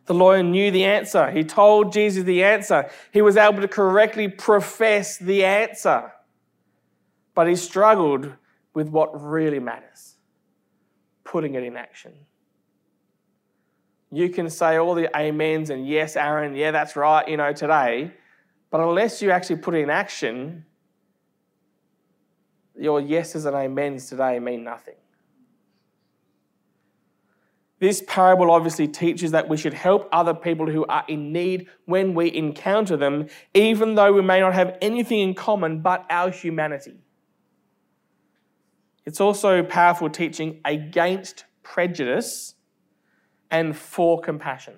The 0.06 0.14
lawyer 0.14 0.42
knew 0.42 0.70
the 0.70 0.84
answer. 0.84 1.30
He 1.30 1.44
told 1.44 1.92
Jesus 1.92 2.25
the 2.25 2.44
answer. 2.44 2.88
He 3.12 3.22
was 3.22 3.36
able 3.36 3.60
to 3.60 3.68
correctly 3.68 4.28
profess 4.28 5.18
the 5.18 5.44
answer 5.44 6.12
but 7.36 7.46
he 7.46 7.54
struggled 7.54 8.32
with 8.75 8.88
what 8.88 9.10
really 9.22 9.60
matters 9.60 10.16
putting 11.22 11.54
it 11.54 11.62
in 11.62 11.76
action. 11.76 12.12
You 14.10 14.30
can 14.30 14.48
say 14.48 14.76
all 14.78 14.94
the 14.94 15.14
amens 15.14 15.68
and 15.68 15.86
yes, 15.86 16.16
Aaron, 16.16 16.54
yeah, 16.54 16.70
that's 16.70 16.96
right, 16.96 17.28
you 17.28 17.36
know, 17.36 17.52
today, 17.52 18.12
but 18.70 18.80
unless 18.80 19.20
you 19.20 19.32
actually 19.32 19.56
put 19.56 19.75
it 19.75 19.80
in 19.80 19.90
action, 19.90 20.64
your 22.78 23.00
yeses 23.00 23.44
and 23.44 23.54
amens 23.54 24.08
today 24.08 24.38
mean 24.38 24.64
nothing. 24.64 24.94
This 27.78 28.02
parable 28.06 28.50
obviously 28.50 28.88
teaches 28.88 29.33
that 29.33 29.49
we 29.49 29.56
should 29.59 29.75
help 29.75 30.09
other 30.11 30.33
people 30.33 30.66
who 30.71 30.87
are 30.87 31.04
in 31.09 31.33
need 31.33 31.68
when 31.85 32.14
we 32.14 32.35
encounter 32.35 32.97
them, 32.97 33.26
even 33.52 33.95
though 33.95 34.12
we 34.12 34.23
may 34.23 34.40
not 34.40 34.54
have 34.54 34.78
anything 34.80 35.21
in 35.21 35.35
common 35.35 35.80
but 35.83 36.06
our 36.09 36.30
humanity. 36.30 36.95
It's 39.04 39.21
also 39.21 39.62
powerful 39.62 40.09
teaching 40.09 40.61
against 40.64 41.45
prejudice 41.62 42.54
and 43.50 43.76
for 43.76 44.21
compassion. 44.21 44.75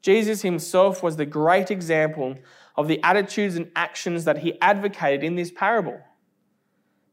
Jesus 0.00 0.42
himself 0.42 1.02
was 1.02 1.16
the 1.16 1.26
great 1.26 1.70
example 1.70 2.36
of 2.76 2.86
the 2.86 3.02
attitudes 3.02 3.56
and 3.56 3.70
actions 3.74 4.24
that 4.24 4.38
he 4.38 4.58
advocated 4.60 5.24
in 5.24 5.34
this 5.34 5.50
parable. 5.50 6.00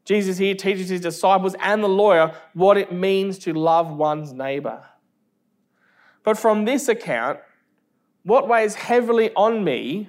Jesus 0.06 0.38
here 0.38 0.54
teaches 0.54 0.88
his 0.88 1.02
disciples 1.02 1.54
and 1.60 1.84
the 1.84 1.88
lawyer 1.88 2.34
what 2.54 2.78
it 2.78 2.92
means 2.92 3.38
to 3.40 3.52
love 3.52 3.90
one's 3.90 4.32
neighbor. 4.32 4.82
But 6.22 6.38
from 6.38 6.64
this 6.64 6.88
account, 6.88 7.40
what 8.22 8.48
weighs 8.48 8.74
heavily 8.74 9.30
on 9.34 9.62
me 9.62 10.08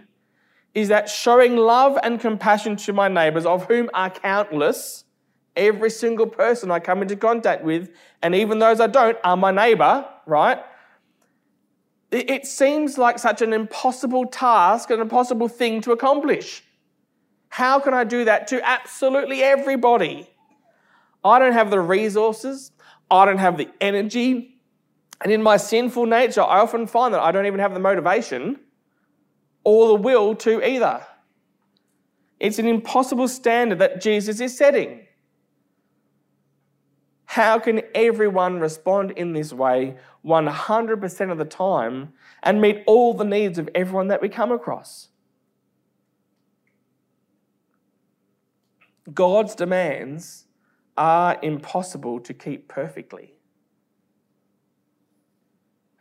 is 0.73 0.87
that 0.87 1.09
showing 1.09 1.57
love 1.57 1.97
and 2.03 2.19
compassion 2.19 2.75
to 2.77 2.93
my 2.93 3.07
neighbors, 3.07 3.45
of 3.45 3.65
whom 3.65 3.89
are 3.93 4.09
countless, 4.09 5.03
Every 5.57 5.89
single 5.89 6.27
person 6.27 6.69
I 6.69 6.79
come 6.79 7.01
into 7.01 7.15
contact 7.15 7.63
with, 7.63 7.89
and 8.21 8.35
even 8.35 8.59
those 8.59 8.79
I 8.79 8.85
don't, 8.85 9.17
are 9.23 9.35
my 9.35 9.49
neighbor, 9.49 10.07
right? 10.27 10.59
It 12.11 12.45
seems 12.45 12.99
like 12.99 13.17
such 13.17 13.41
an 13.41 13.53
impossible 13.53 14.27
task, 14.27 14.91
an 14.91 15.01
impossible 15.01 15.47
thing 15.47 15.81
to 15.81 15.91
accomplish. 15.93 16.63
How 17.57 17.79
can 17.79 17.95
I 17.95 18.03
do 18.03 18.23
that 18.25 18.45
to 18.49 18.63
absolutely 18.63 19.41
everybody? 19.41 20.29
I 21.25 21.39
don't 21.39 21.53
have 21.53 21.71
the 21.71 21.79
resources, 21.79 22.71
I 23.09 23.25
don't 23.25 23.39
have 23.39 23.57
the 23.57 23.67
energy, 23.81 24.61
and 25.21 25.31
in 25.31 25.41
my 25.41 25.57
sinful 25.57 26.05
nature, 26.05 26.43
I 26.43 26.59
often 26.59 26.85
find 26.85 27.15
that 27.15 27.19
I 27.19 27.31
don't 27.31 27.47
even 27.47 27.59
have 27.59 27.73
the 27.73 27.79
motivation 27.79 28.59
or 29.63 29.87
the 29.87 29.95
will 29.95 30.35
to 30.35 30.63
either. 30.63 31.03
It's 32.39 32.59
an 32.59 32.67
impossible 32.67 33.27
standard 33.27 33.79
that 33.79 34.01
Jesus 34.01 34.39
is 34.39 34.55
setting. 34.55 35.07
How 37.25 37.57
can 37.57 37.81
everyone 37.95 38.59
respond 38.59 39.13
in 39.17 39.33
this 39.33 39.51
way 39.51 39.97
100% 40.23 41.31
of 41.31 41.37
the 41.39 41.45
time 41.45 42.13
and 42.43 42.61
meet 42.61 42.83
all 42.85 43.15
the 43.15 43.25
needs 43.25 43.57
of 43.57 43.67
everyone 43.73 44.09
that 44.09 44.21
we 44.21 44.29
come 44.29 44.51
across? 44.51 45.09
God's 49.13 49.55
demands 49.55 50.45
are 50.97 51.37
impossible 51.41 52.19
to 52.21 52.33
keep 52.33 52.67
perfectly. 52.67 53.33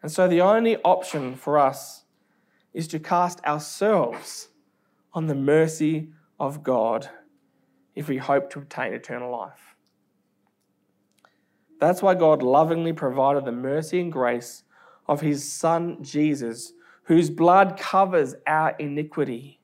And 0.03 0.11
so 0.11 0.29
the 0.29 0.41
only 0.41 0.77
option 0.79 1.35
for 1.35 1.59
us 1.59 2.05
is 2.73 2.87
to 2.89 2.99
cast 2.99 3.45
ourselves 3.45 4.49
on 5.13 5.27
the 5.27 5.35
mercy 5.35 6.09
of 6.39 6.63
God 6.63 7.09
if 7.95 8.09
we 8.09 8.19
hope 8.19 8.51
to 8.51 8.59
obtain 8.59 8.93
eternal 8.93 9.31
life. 9.31 9.75
That's 11.81 12.03
why 12.03 12.15
God 12.15 12.43
lovingly 12.43 12.93
provided 12.93 13.45
the 13.45 13.53
mercy 13.53 14.01
and 14.01 14.13
grace 14.13 14.63
of 15.09 15.21
his 15.21 15.51
Son 15.51 16.03
Jesus, 16.03 16.73
whose 17.05 17.31
blood 17.31 17.79
covers 17.79 18.35
our 18.47 18.77
iniquity. 18.79 19.61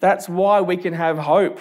That's 0.00 0.28
why 0.28 0.60
we 0.60 0.76
can 0.76 0.92
have 0.92 1.18
hope, 1.18 1.60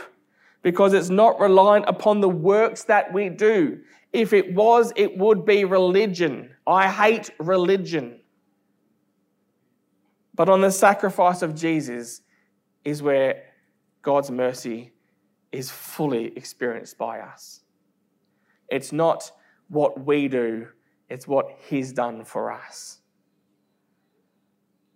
because 0.65 0.93
it's 0.93 1.11
not 1.11 1.39
reliant 1.39 1.85
upon 1.87 2.21
the 2.21 2.27
works 2.27 2.85
that 2.85 3.13
we 3.13 3.29
do. 3.29 3.79
If 4.11 4.33
it 4.33 4.55
was, 4.55 4.91
it 4.95 5.15
would 5.15 5.45
be 5.45 5.63
religion. 5.63 6.55
I 6.65 6.89
hate 6.89 7.29
religion. 7.37 8.19
But 10.33 10.49
on 10.49 10.61
the 10.61 10.71
sacrifice 10.71 11.43
of 11.43 11.53
Jesus 11.53 12.21
is 12.83 13.03
where 13.03 13.43
God's 14.01 14.31
mercy 14.31 14.91
is 15.51 15.69
fully 15.69 16.35
experienced 16.35 16.97
by 16.97 17.19
us. 17.19 17.61
It's 18.67 18.91
not 18.91 19.31
what 19.67 20.03
we 20.03 20.27
do, 20.27 20.69
it's 21.09 21.27
what 21.27 21.59
He's 21.69 21.93
done 21.93 22.25
for 22.25 22.51
us. 22.51 23.01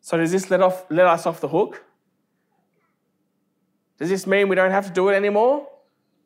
So, 0.01 0.17
does 0.17 0.31
this 0.31 0.49
let, 0.49 0.63
off, 0.63 0.87
let 0.89 1.05
us 1.05 1.27
off 1.27 1.39
the 1.39 1.47
hook? 1.47 1.85
Does 3.99 4.09
this 4.09 4.25
mean 4.25 4.47
we 4.47 4.55
don't 4.55 4.71
have 4.71 4.87
to 4.87 4.93
do 4.93 5.09
it 5.09 5.15
anymore? 5.15 5.67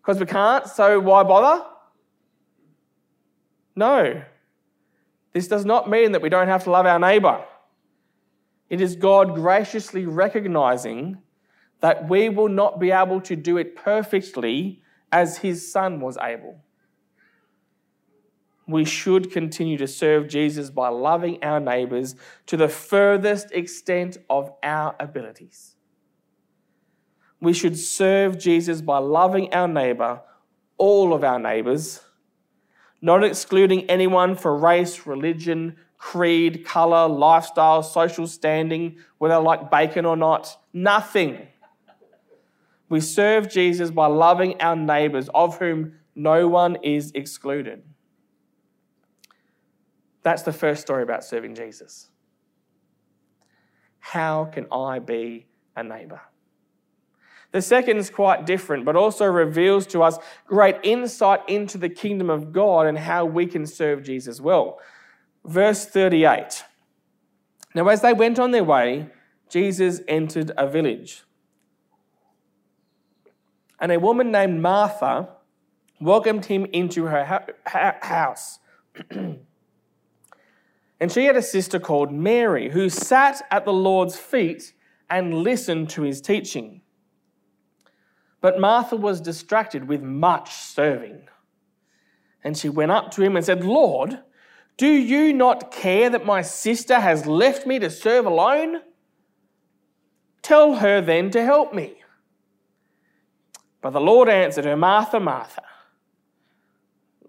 Because 0.01 0.19
we 0.19 0.25
can't, 0.25 0.67
so 0.67 0.99
why 0.99 1.23
bother? 1.23 1.65
No. 3.75 4.21
This 5.31 5.47
does 5.47 5.65
not 5.65 5.89
mean 5.89 6.11
that 6.11 6.21
we 6.21 6.29
don't 6.29 6.47
have 6.47 6.63
to 6.65 6.71
love 6.71 6.85
our 6.85 6.99
neighbour. 6.99 7.43
It 8.69 8.79
is 8.79 8.95
God 8.95 9.33
graciously 9.33 10.05
recognizing 10.05 11.17
that 11.79 12.07
we 12.07 12.29
will 12.29 12.49
not 12.49 12.79
be 12.79 12.91
able 12.91 13.19
to 13.21 13.35
do 13.35 13.57
it 13.57 13.75
perfectly 13.75 14.81
as 15.11 15.37
his 15.37 15.71
son 15.71 15.99
was 15.99 16.17
able. 16.21 16.59
We 18.67 18.85
should 18.85 19.31
continue 19.31 19.77
to 19.77 19.87
serve 19.87 20.27
Jesus 20.27 20.69
by 20.69 20.89
loving 20.89 21.43
our 21.43 21.59
neighbours 21.59 22.15
to 22.45 22.55
the 22.55 22.69
furthest 22.69 23.51
extent 23.51 24.17
of 24.29 24.51
our 24.63 24.95
abilities. 24.99 25.75
We 27.43 27.51
should 27.51 27.77
serve 27.77 28.39
Jesus 28.39 28.79
by 28.79 28.99
loving 28.99 29.53
our 29.53 29.67
neighbour, 29.67 30.21
all 30.77 31.13
of 31.13 31.25
our 31.25 31.37
neighbours, 31.37 31.99
not 33.01 33.21
excluding 33.21 33.81
anyone 33.89 34.37
for 34.37 34.57
race, 34.57 35.05
religion, 35.05 35.75
creed, 35.97 36.63
colour, 36.63 37.05
lifestyle, 37.05 37.83
social 37.83 38.27
standing, 38.27 38.95
whether 39.17 39.37
like 39.39 39.69
bacon 39.69 40.05
or 40.05 40.15
not. 40.15 40.57
Nothing. 40.71 41.49
We 42.87 43.01
serve 43.01 43.49
Jesus 43.49 43.91
by 43.91 44.07
loving 44.07 44.61
our 44.61 44.77
neighbours, 44.77 45.29
of 45.35 45.57
whom 45.59 45.95
no 46.15 46.47
one 46.47 46.77
is 46.81 47.11
excluded. 47.13 47.83
That's 50.21 50.43
the 50.43 50.53
first 50.53 50.79
story 50.79 51.03
about 51.03 51.25
serving 51.25 51.55
Jesus. 51.55 52.09
How 53.99 54.45
can 54.45 54.65
I 54.71 54.99
be 54.99 55.47
a 55.75 55.83
neighbour? 55.83 56.21
The 57.53 57.61
second 57.61 57.97
is 57.97 58.09
quite 58.09 58.47
different, 58.47 58.83
but 58.83 58.95
also 58.95 59.25
reveals 59.25 59.85
to 59.87 60.01
us 60.01 60.17
great 60.47 60.77
insight 60.81 61.41
into 61.47 61.77
the 61.77 61.87
kingdom 61.87 62.31
of 62.31 62.51
God 62.51 62.87
and 62.87 62.97
how 62.97 63.25
we 63.25 63.45
can 63.45 63.67
serve 63.67 64.03
Jesus 64.03 64.41
well. 64.41 64.79
Verse 65.45 65.85
38. 65.85 66.63
Now, 67.75 67.87
as 67.89 68.01
they 68.01 68.11
went 68.11 68.39
on 68.39 68.51
their 68.51 68.63
way, 68.63 69.07
Jesus 69.49 70.01
entered 70.07 70.51
a 70.57 70.67
village. 70.67 71.23
And 73.79 73.91
a 73.91 73.99
woman 73.99 74.31
named 74.31 74.59
Martha 74.59 75.29
welcomed 76.01 76.45
him 76.45 76.65
into 76.73 77.05
her 77.05 77.45
house. 77.65 78.57
and 79.11 79.45
she 81.11 81.25
had 81.25 81.35
a 81.35 81.41
sister 81.41 81.79
called 81.79 82.11
Mary 82.11 82.71
who 82.71 82.89
sat 82.89 83.45
at 83.51 83.63
the 83.63 83.73
Lord's 83.73 84.17
feet 84.17 84.73
and 85.07 85.43
listened 85.43 85.91
to 85.91 86.01
his 86.01 86.19
teaching. 86.19 86.81
But 88.43 88.59
Martha 88.59 88.97
was 88.97 89.21
distracted 89.21 89.87
with 89.87 90.01
much 90.01 90.51
serving. 90.51 91.29
And 92.43 92.57
she 92.57 92.67
went 92.67 92.91
up 92.91 93.09
to 93.11 93.23
him 93.23 93.37
and 93.37 93.45
said, 93.45 93.63
Lord, 93.63 94.19
do 94.75 94.85
you 94.85 95.31
not 95.31 95.71
care 95.71 96.09
that 96.09 96.25
my 96.25 96.41
sister 96.41 96.99
has 96.99 97.25
left 97.25 97.65
me 97.65 97.79
to 97.79 97.89
serve 97.89 98.25
alone? 98.25 98.81
Tell 100.41 100.75
her 100.75 100.99
then 100.99 101.31
to 101.31 101.45
help 101.45 101.73
me. 101.73 101.95
But 103.81 103.91
the 103.91 104.01
Lord 104.01 104.27
answered 104.27 104.65
her, 104.65 104.75
Martha, 104.75 105.21
Martha. 105.21 105.63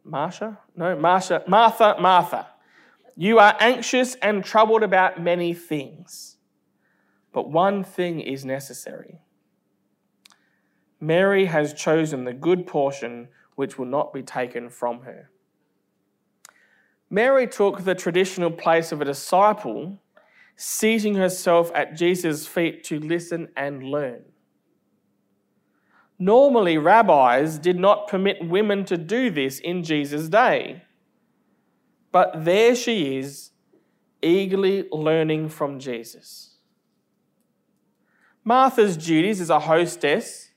Martha? 0.03 0.59
No, 0.75 0.99
Martha, 0.99 1.45
Martha, 1.47 1.95
Martha. 2.01 2.49
You 3.15 3.39
are 3.39 3.57
anxious 3.61 4.17
and 4.17 4.45
troubled 4.45 4.83
about 4.83 5.23
many 5.23 5.55
things, 5.55 6.39
but 7.33 7.49
one 7.49 7.85
thing 7.85 8.19
is 8.19 8.45
necessary. 8.45 9.21
Mary 11.07 11.45
has 11.45 11.75
chosen 11.75 12.25
the 12.25 12.33
good 12.33 12.67
portion 12.67 13.29
which 13.57 13.79
will 13.79 13.87
not 13.87 14.13
be 14.15 14.23
taken 14.23 14.71
from 14.71 15.03
her. 15.03 15.31
Mary 17.11 17.47
took 17.47 17.85
the 17.85 17.95
traditional 17.95 18.51
place 18.51 18.91
of 18.91 19.03
a 19.03 19.05
disciple, 19.05 20.01
seating 20.57 21.15
herself 21.15 21.71
at 21.75 21.95
Jesus' 21.95 22.47
feet 22.47 22.83
to 22.85 22.99
listen 22.99 23.49
and 23.55 23.83
learn. 23.83 24.23
Normally, 26.19 26.79
rabbis 26.79 27.59
did 27.59 27.79
not 27.79 28.09
permit 28.09 28.49
women 28.49 28.87
to 28.87 28.97
do 28.97 29.31
this 29.31 29.59
in 29.59 29.83
Jesus' 29.83 30.31
day. 30.31 30.85
But 32.13 32.45
there 32.45 32.75
she 32.75 33.19
is, 33.19 33.51
eagerly 34.23 34.89
learning 34.91 35.51
from 35.51 35.79
Jesus. 35.79 36.57
Martha's 38.43 38.97
duties 38.97 39.41
as 39.41 39.51
a 39.51 39.61
hostess 39.61 40.54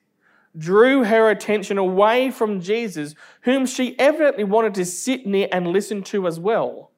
drew 0.58 1.04
her 1.04 1.30
attention 1.30 1.78
away 1.78 2.32
from 2.32 2.62
Jesus, 2.62 3.16
whom 3.42 3.66
she 3.66 3.98
evidently 4.00 4.44
wanted 4.44 4.74
to 4.76 4.86
sit 4.86 5.26
near 5.26 5.48
and 5.52 5.68
listen 5.68 6.04
to 6.04 6.28
as 6.28 6.40
well. 6.40 6.92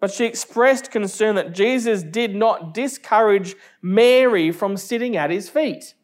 But 0.00 0.12
she 0.12 0.24
expressed 0.24 0.90
concern 0.90 1.34
that 1.36 1.52
Jesus 1.52 2.02
did 2.02 2.34
not 2.34 2.72
discourage 2.72 3.56
Mary 3.82 4.52
from 4.52 4.76
sitting 4.76 5.16
at 5.16 5.30
his 5.30 5.48
feet. 5.48 5.94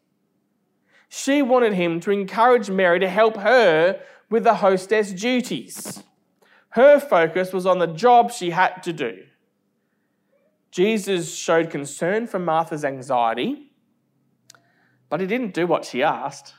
She 1.07 1.41
wanted 1.41 1.73
him 1.73 1.99
to 2.01 2.11
encourage 2.11 2.69
Mary 2.69 2.99
to 2.99 3.09
help 3.09 3.37
her 3.37 4.01
with 4.29 4.43
the 4.43 4.55
hostess 4.55 5.13
duties. 5.13 6.03
Her 6.69 6.99
focus 6.99 7.53
was 7.53 7.65
on 7.65 7.79
the 7.79 7.87
job 7.87 8.31
she 8.31 8.49
had 8.49 8.83
to 8.83 8.91
do. 8.91 9.23
Jesus 10.71 11.33
showed 11.33 11.69
concern 11.69 12.27
for 12.27 12.37
Martha's 12.37 12.83
anxiety 12.83 13.71
but 15.09 15.19
he 15.19 15.27
didn't 15.27 15.53
do 15.53 15.67
what 15.67 15.85
she 15.85 16.03
asked. 16.03 16.53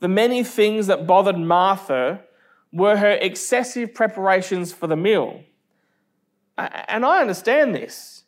The 0.00 0.08
many 0.08 0.42
things 0.42 0.88
that 0.88 1.06
bothered 1.06 1.38
Martha 1.38 2.22
were 2.72 2.96
her 2.96 3.12
excessive 3.12 3.94
preparations 3.94 4.72
for 4.72 4.86
the 4.86 4.96
meal. 4.96 5.44
And 6.58 7.04
I 7.04 7.20
understand 7.20 7.74
this. 7.74 8.24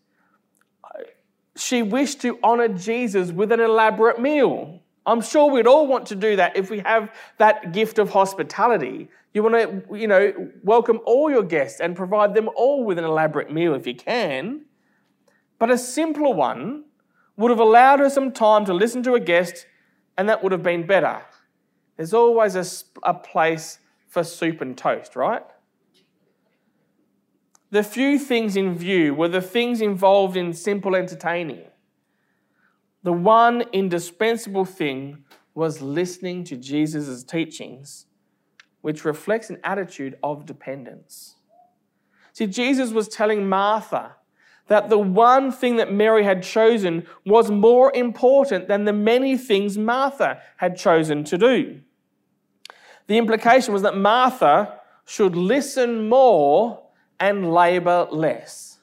She 1.57 1.83
wished 1.83 2.21
to 2.23 2.39
honor 2.43 2.69
Jesus 2.69 3.33
with 3.33 3.53
an 3.53 3.61
elaborate 3.61 4.21
meal. 4.21 4.81
I'm 5.07 5.21
sure 5.21 5.51
we'd 5.51 5.67
all 5.67 5.87
want 5.87 6.07
to 6.07 6.15
do 6.15 6.37
that 6.37 6.57
if 6.57 6.71
we 6.71 6.79
have 6.81 7.11
that 7.39 7.73
gift 7.73 7.99
of 7.99 8.11
hospitality. 8.11 9.09
You 9.35 9.43
want 9.43 9.55
to, 9.55 9.97
you 9.97 10.07
know, 10.07 10.33
welcome 10.63 11.01
all 11.05 11.31
your 11.31 11.43
guests 11.43 11.81
and 11.81 11.95
provide 11.95 12.35
them 12.35 12.49
all 12.57 12.85
with 12.85 12.99
an 12.99 13.05
elaborate 13.05 13.53
meal 13.53 13.75
if 13.75 13.87
you 13.87 13.95
can. 13.95 14.65
But 15.59 15.71
a 15.71 15.79
simpler 15.79 16.35
one 16.35 16.85
would 17.37 17.51
have 17.51 17.61
allowed 17.61 18.01
her 18.01 18.11
some 18.11 18.33
time 18.33 18.65
to 18.65 18.75
listen 18.75 19.03
to 19.03 19.15
a 19.15 19.21
guest, 19.21 19.67
and 20.17 20.29
that 20.29 20.43
would 20.43 20.53
have 20.53 20.63
been 20.63 20.87
better. 20.87 21.23
There's 21.97 22.15
always 22.15 22.55
a, 22.57 22.65
a 23.03 23.15
place 23.15 23.79
for 24.09 24.23
soup 24.23 24.61
and 24.61 24.77
toast, 24.77 25.17
right? 25.17 25.43
The 27.71 27.83
few 27.83 28.19
things 28.19 28.57
in 28.57 28.77
view 28.77 29.15
were 29.15 29.29
the 29.29 29.41
things 29.41 29.81
involved 29.81 30.37
in 30.37 30.53
simple 30.53 30.95
entertaining. 30.95 31.65
The 33.03 33.13
one 33.13 33.65
indispensable 33.73 34.65
thing 34.65 35.25
was 35.55 35.83
listening 35.83 36.45
to 36.45 36.57
Jesus' 36.57 37.25
teachings, 37.25 38.07
which 38.81 39.05
reflects 39.05 39.51
an 39.51 39.59
attitude 39.65 40.17
of 40.23 40.47
dependence. 40.47 41.37
See, 42.33 42.47
Jesus 42.47 42.93
was 42.93 43.09
telling 43.09 43.49
Martha 43.49 44.17
that 44.69 44.89
the 44.89 44.99
one 44.99 45.53
thing 45.53 45.77
that 45.77 45.93
Mary 45.93 46.25
had 46.25 46.43
chosen 46.43 47.07
was 47.27 47.51
more 47.51 47.95
important 47.95 48.69
than 48.69 48.85
the 48.85 48.93
many 48.93 49.37
things 49.37 49.77
Martha 49.77 50.41
had 50.57 50.77
chosen 50.77 51.25
to 51.25 51.37
do. 51.37 51.81
The 53.07 53.19
implication 53.19 53.75
was 53.75 53.83
that 53.83 53.97
Martha 53.97 54.81
should 55.05 55.37
listen 55.37 56.09
more 56.09 56.83
and 57.21 57.53
labor 57.53 58.09
less. 58.11 58.79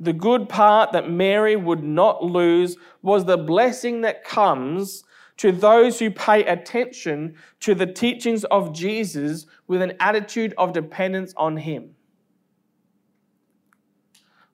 The 0.00 0.12
good 0.12 0.48
part 0.48 0.92
that 0.92 1.10
Mary 1.10 1.54
would 1.54 1.84
not 1.84 2.24
lose 2.24 2.76
was 3.02 3.24
the 3.24 3.36
blessing 3.36 4.00
that 4.00 4.24
comes 4.24 5.04
to 5.36 5.52
those 5.52 5.98
who 5.98 6.10
pay 6.10 6.44
attention 6.44 7.36
to 7.60 7.74
the 7.74 7.86
teachings 7.86 8.44
of 8.44 8.72
Jesus 8.72 9.46
with 9.66 9.82
an 9.82 9.92
attitude 10.00 10.54
of 10.58 10.72
dependence 10.72 11.34
on 11.36 11.56
Him. 11.56 11.94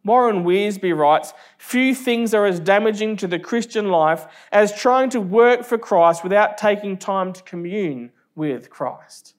Warren 0.04 0.44
Wiersbe 0.44 0.96
writes 0.96 1.32
Few 1.58 1.94
things 1.94 2.32
are 2.34 2.46
as 2.46 2.61
damaging 2.61 3.16
to 3.18 3.26
the 3.26 3.38
Christian 3.38 3.88
life 3.88 4.26
as 4.52 4.78
trying 4.78 5.11
to 5.11 5.20
work 5.20 5.64
for 5.64 5.78
Christ 5.78 6.22
without 6.22 6.56
taking 6.56 6.96
time 6.96 7.32
to 7.32 7.42
commune 7.42 8.12
with 8.34 8.70
Christ. 8.70 9.34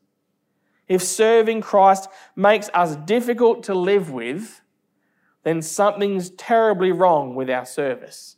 If 0.88 1.04
serving 1.04 1.62
Christ 1.62 2.10
makes 2.36 2.70
us 2.74 2.96
difficult 2.96 3.64
to 3.64 3.76
live 3.76 4.12
with, 4.12 4.62
then 5.44 5.62
something's 5.62 6.32
terribly 6.32 6.92
wrong 6.92 7.36
with 7.36 7.50
our 7.50 7.66
service. 7.66 8.36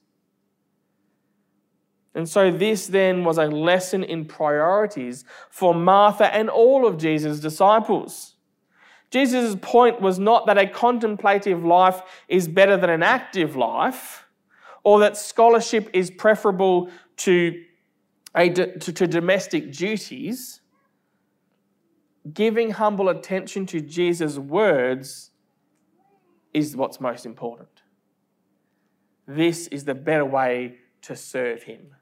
And 2.14 2.28
so, 2.28 2.52
this 2.52 2.88
then 2.88 3.24
was 3.24 3.38
a 3.38 3.46
lesson 3.46 4.04
in 4.04 4.26
priorities 4.26 5.24
for 5.50 5.74
Martha 5.74 6.34
and 6.34 6.50
all 6.50 6.86
of 6.86 6.98
Jesus' 6.98 7.40
disciples. 7.40 8.36
Jesus' 9.12 9.58
point 9.62 10.02
was 10.02 10.20
not 10.20 10.46
that 10.46 10.58
a 10.58 10.66
contemplative 10.66 11.64
life 11.64 12.02
is 12.28 12.48
better 12.48 12.78
than 12.78 12.90
an 12.90 13.04
active 13.04 13.56
life, 13.56 14.26
or 14.84 15.00
that 15.02 15.18
scholarship 15.18 15.90
is 15.94 16.10
preferable 16.10 16.90
to 17.18 17.64
to, 18.34 18.80
to 18.80 19.08
domestic 19.08 19.74
duties, 19.74 20.62
giving 22.34 22.72
humble 22.72 23.10
attention 23.10 23.66
to 23.66 23.82
Jesus' 23.82 24.38
words 24.38 25.32
is 26.54 26.76
what's 26.76 27.02
most 27.02 27.26
important. 27.26 27.82
This 29.28 29.68
is 29.68 29.86
the 29.86 29.96
better 29.96 30.26
way 30.26 30.78
to 31.04 31.16
serve 31.16 31.64
Him. 31.64 31.96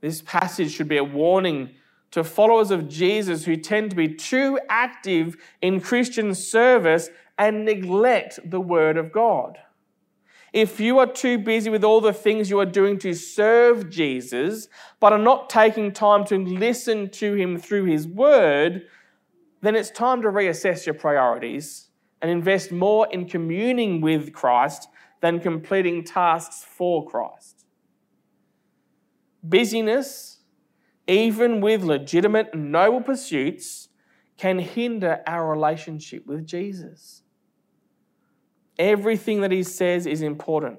This 0.00 0.22
passage 0.22 0.72
should 0.72 0.88
be 0.88 0.98
a 0.98 1.04
warning 1.04 1.70
to 2.16 2.24
followers 2.24 2.70
of 2.70 2.88
Jesus 2.88 3.44
who 3.44 3.56
tend 3.56 3.90
to 3.90 3.96
be 3.96 4.08
too 4.08 4.58
active 4.70 5.36
in 5.60 5.82
Christian 5.82 6.34
service 6.34 7.10
and 7.36 7.66
neglect 7.66 8.40
the 8.42 8.58
Word 8.58 8.96
of 8.96 9.12
God. 9.12 9.58
If 10.50 10.80
you 10.80 10.98
are 10.98 11.06
too 11.06 11.36
busy 11.36 11.68
with 11.68 11.84
all 11.84 12.00
the 12.00 12.14
things 12.14 12.48
you 12.48 12.58
are 12.58 12.64
doing 12.64 12.98
to 13.00 13.12
serve 13.12 13.90
Jesus, 13.90 14.70
but 14.98 15.12
are 15.12 15.18
not 15.18 15.50
taking 15.50 15.92
time 15.92 16.24
to 16.28 16.38
listen 16.38 17.10
to 17.10 17.34
Him 17.34 17.58
through 17.58 17.84
His 17.84 18.08
Word, 18.08 18.86
then 19.60 19.76
it's 19.76 19.90
time 19.90 20.22
to 20.22 20.28
reassess 20.28 20.86
your 20.86 20.94
priorities 20.94 21.90
and 22.22 22.30
invest 22.30 22.72
more 22.72 23.06
in 23.12 23.28
communing 23.28 24.00
with 24.00 24.32
Christ 24.32 24.88
than 25.20 25.38
completing 25.38 26.02
tasks 26.02 26.64
for 26.66 27.06
Christ. 27.06 27.66
Busyness, 29.46 30.35
even 31.06 31.60
with 31.60 31.82
legitimate 31.82 32.50
and 32.52 32.72
noble 32.72 33.00
pursuits, 33.00 33.88
can 34.36 34.58
hinder 34.58 35.22
our 35.26 35.48
relationship 35.48 36.26
with 36.26 36.46
Jesus. 36.46 37.22
Everything 38.78 39.40
that 39.40 39.52
he 39.52 39.62
says 39.62 40.06
is 40.06 40.20
important. 40.20 40.78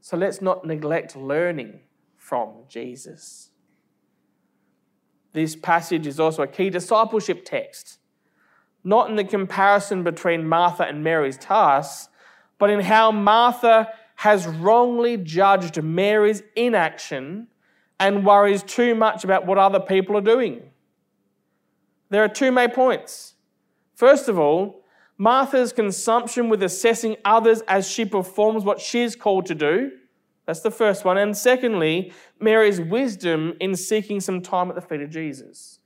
So 0.00 0.16
let's 0.16 0.40
not 0.40 0.64
neglect 0.64 1.14
learning 1.14 1.80
from 2.16 2.64
Jesus. 2.68 3.50
This 5.32 5.54
passage 5.54 6.06
is 6.06 6.18
also 6.18 6.42
a 6.42 6.48
key 6.48 6.70
discipleship 6.70 7.44
text, 7.44 7.98
not 8.82 9.08
in 9.10 9.16
the 9.16 9.24
comparison 9.24 10.02
between 10.02 10.48
Martha 10.48 10.84
and 10.84 11.04
Mary's 11.04 11.36
tasks, 11.36 12.08
but 12.58 12.70
in 12.70 12.80
how 12.80 13.12
Martha 13.12 13.88
has 14.16 14.46
wrongly 14.46 15.16
judged 15.16 15.80
Mary's 15.82 16.42
inaction 16.56 17.46
and 18.00 18.24
worries 18.24 18.62
too 18.62 18.94
much 18.94 19.22
about 19.22 19.46
what 19.46 19.58
other 19.58 19.78
people 19.78 20.16
are 20.16 20.22
doing. 20.22 20.62
There 22.08 22.24
are 22.24 22.28
two 22.28 22.50
main 22.50 22.70
points. 22.70 23.34
First 23.94 24.28
of 24.28 24.38
all, 24.38 24.82
Martha's 25.18 25.72
consumption 25.72 26.48
with 26.48 26.62
assessing 26.62 27.16
others 27.24 27.60
as 27.68 27.88
she 27.88 28.06
performs 28.06 28.64
what 28.64 28.80
she's 28.80 29.14
called 29.14 29.44
to 29.46 29.54
do. 29.54 29.92
That's 30.46 30.60
the 30.60 30.70
first 30.70 31.04
one. 31.04 31.18
And 31.18 31.36
secondly, 31.36 32.12
Mary's 32.40 32.80
wisdom 32.80 33.54
in 33.60 33.76
seeking 33.76 34.18
some 34.18 34.40
time 34.40 34.70
at 34.70 34.74
the 34.74 34.80
feet 34.80 35.02
of 35.02 35.10
Jesus. 35.10 35.78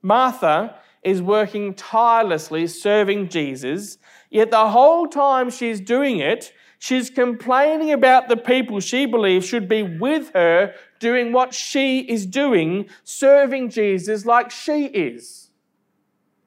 Martha 0.00 0.76
is 1.02 1.20
working 1.20 1.74
tirelessly 1.74 2.66
serving 2.66 3.28
Jesus, 3.28 3.98
yet 4.30 4.50
the 4.50 4.70
whole 4.70 5.06
time 5.06 5.50
she's 5.50 5.80
doing 5.80 6.18
it, 6.18 6.52
she's 6.84 7.08
complaining 7.08 7.92
about 7.92 8.28
the 8.28 8.36
people 8.36 8.78
she 8.78 9.06
believes 9.06 9.46
should 9.46 9.66
be 9.66 9.82
with 9.82 10.30
her 10.34 10.74
doing 11.00 11.32
what 11.32 11.54
she 11.54 12.00
is 12.00 12.26
doing, 12.26 12.84
serving 13.04 13.70
Jesus 13.70 14.26
like 14.26 14.50
she 14.50 14.84
is. 14.84 15.48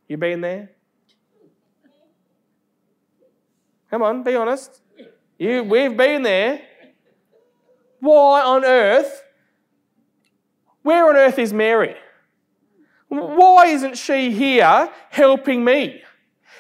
You 0.08 0.17
been 0.17 0.41
there? 0.41 0.69
Come 3.89 4.04
on, 4.04 4.21
be 4.21 4.36
honest. 4.36 4.80
You, 5.39 5.63
we've 5.63 5.97
been 5.97 6.21
there. 6.21 6.62
Why 8.00 8.43
on 8.43 8.63
earth? 8.63 9.23
Where 10.84 11.10
on 11.10 11.15
earth 11.15 11.39
is 11.39 11.52
Mary? 11.52 11.95
Why 13.08 13.65
isn't 13.65 13.97
she 13.97 14.30
here 14.30 14.91
helping 15.10 15.65
me? 15.65 16.04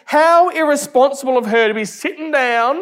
How 0.05 0.49
irresponsible 0.49 1.37
of 1.37 1.45
her 1.45 1.67
to 1.67 1.75
be 1.75 1.85
sitting 1.85 2.31
down 2.31 2.81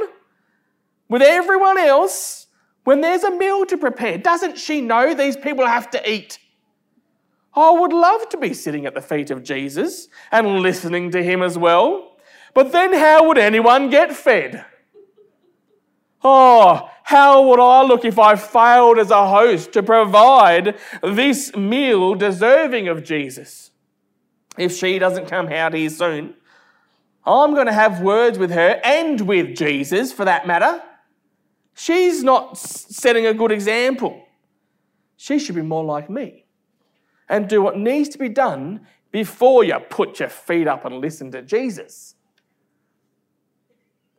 with 1.10 1.22
everyone 1.22 1.78
else 1.78 2.48
when 2.84 3.02
there's 3.02 3.24
a 3.24 3.36
meal 3.36 3.66
to 3.66 3.78
prepare. 3.78 4.18
Doesn't 4.18 4.58
she 4.58 4.82
know 4.82 5.14
these 5.14 5.38
people 5.38 5.66
have 5.66 5.90
to 5.92 6.10
eat? 6.10 6.40
I 7.56 7.72
would 7.72 7.94
love 7.94 8.28
to 8.30 8.38
be 8.38 8.54
sitting 8.54 8.86
at 8.86 8.94
the 8.94 9.02
feet 9.02 9.32
of 9.32 9.44
Jesus 9.44 10.08
and 10.32 10.60
listening 10.60 11.12
to 11.12 11.24
him 11.24 11.42
as 11.42 11.58
well. 11.58 12.18
But 12.54 12.72
then 12.72 12.94
how 12.94 13.28
would 13.28 13.38
anyone 13.38 13.90
get 13.90 14.14
fed? 14.14 14.66
Oh, 16.24 16.90
how 17.04 17.48
would 17.48 17.60
I 17.60 17.84
look 17.84 18.04
if 18.04 18.18
I 18.18 18.36
failed 18.36 18.98
as 18.98 19.12
a 19.12 19.28
host 19.28 19.72
to 19.74 19.84
provide 19.84 20.78
this 21.04 21.56
meal 21.56 22.16
deserving 22.16 22.88
of 22.88 23.04
Jesus? 23.04 23.72
If 24.58 24.74
she 24.74 25.00
doesn't 25.00 25.28
come 25.28 25.50
out 25.50 25.74
here 25.74 25.90
soon, 25.90 26.34
I'm 27.26 27.54
going 27.54 27.68
to 27.68 27.74
have 27.74 28.02
words 28.02 28.38
with 28.38 28.52
her 28.52 28.82
and 28.84 29.22
with 29.22 29.56
Jesus 29.56 30.12
for 30.12 30.26
that 30.26 30.48
matter. 30.48 30.82
She's 31.76 32.24
not 32.24 32.58
setting 32.58 33.26
a 33.28 33.34
good 33.34 33.52
example. 33.52 34.24
She 35.18 35.40
should 35.40 35.56
be 35.56 35.62
more 35.62 35.84
like 35.84 36.10
me 36.10 36.46
and 37.30 37.50
do 37.50 37.62
what 37.62 37.78
needs 37.78 38.10
to 38.10 38.18
be 38.18 38.30
done 38.30 38.88
before 39.12 39.64
you 39.64 39.78
put 39.90 40.20
your 40.20 40.30
feet 40.30 40.68
up 40.68 40.86
and 40.86 41.00
listen 41.00 41.32
to 41.32 41.42
Jesus. 41.42 42.16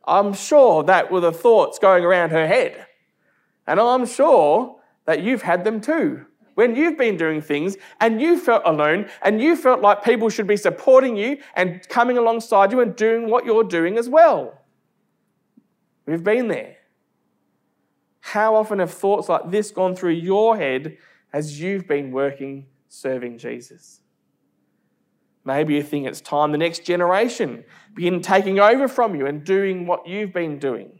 I'm 0.05 0.33
sure 0.33 0.83
that 0.83 1.11
were 1.11 1.19
the 1.19 1.31
thoughts 1.31 1.79
going 1.79 2.05
around 2.05 2.29
her 2.29 2.47
head. 2.47 2.85
And 3.65 3.79
I'm 3.79 4.05
sure 4.05 4.79
that 5.05 5.23
you've 5.23 5.41
had 5.41 5.63
them 5.63 5.81
too. 5.81 6.25
When 6.53 6.75
you've 6.75 6.97
been 6.97 7.17
doing 7.17 7.41
things 7.41 7.75
and 7.99 8.21
you 8.21 8.39
felt 8.39 8.63
alone 8.65 9.09
and 9.23 9.41
you 9.41 9.55
felt 9.55 9.81
like 9.81 10.03
people 10.03 10.29
should 10.29 10.47
be 10.47 10.57
supporting 10.57 11.17
you 11.17 11.37
and 11.55 11.87
coming 11.89 12.17
alongside 12.17 12.71
you 12.71 12.81
and 12.81 12.95
doing 12.95 13.29
what 13.29 13.45
you're 13.45 13.63
doing 13.63 13.97
as 13.97 14.09
well. 14.09 14.61
We've 16.05 16.23
been 16.23 16.47
there. 16.47 16.77
How 18.27 18.55
often 18.55 18.79
have 18.79 18.91
thoughts 18.91 19.29
like 19.29 19.51
this 19.51 19.71
gone 19.71 19.95
through 19.95 20.11
your 20.11 20.57
head 20.57 20.97
as 21.31 21.61
you've 21.61 21.87
been 21.87 22.11
working 22.11 22.65
serving 22.89 23.37
Jesus? 23.37 24.01
Maybe 25.45 25.75
you 25.75 25.81
think 25.81 26.05
it's 26.05 26.19
time 26.19 26.51
the 26.51 26.57
next 26.57 26.83
generation 26.83 27.63
begin 27.93 28.21
taking 28.21 28.59
over 28.59 28.89
from 28.89 29.15
you 29.15 29.27
and 29.27 29.45
doing 29.45 29.87
what 29.87 30.05
you've 30.05 30.33
been 30.33 30.59
doing. 30.59 30.99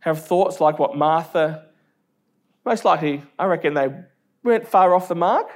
Have 0.00 0.26
thoughts 0.26 0.60
like 0.60 0.78
what 0.78 0.94
Martha, 0.94 1.68
most 2.66 2.84
likely, 2.84 3.22
I 3.38 3.46
reckon 3.46 3.72
they 3.72 3.88
weren't 4.44 4.68
far 4.68 4.94
off 4.94 5.08
the 5.08 5.14
mark. 5.14 5.48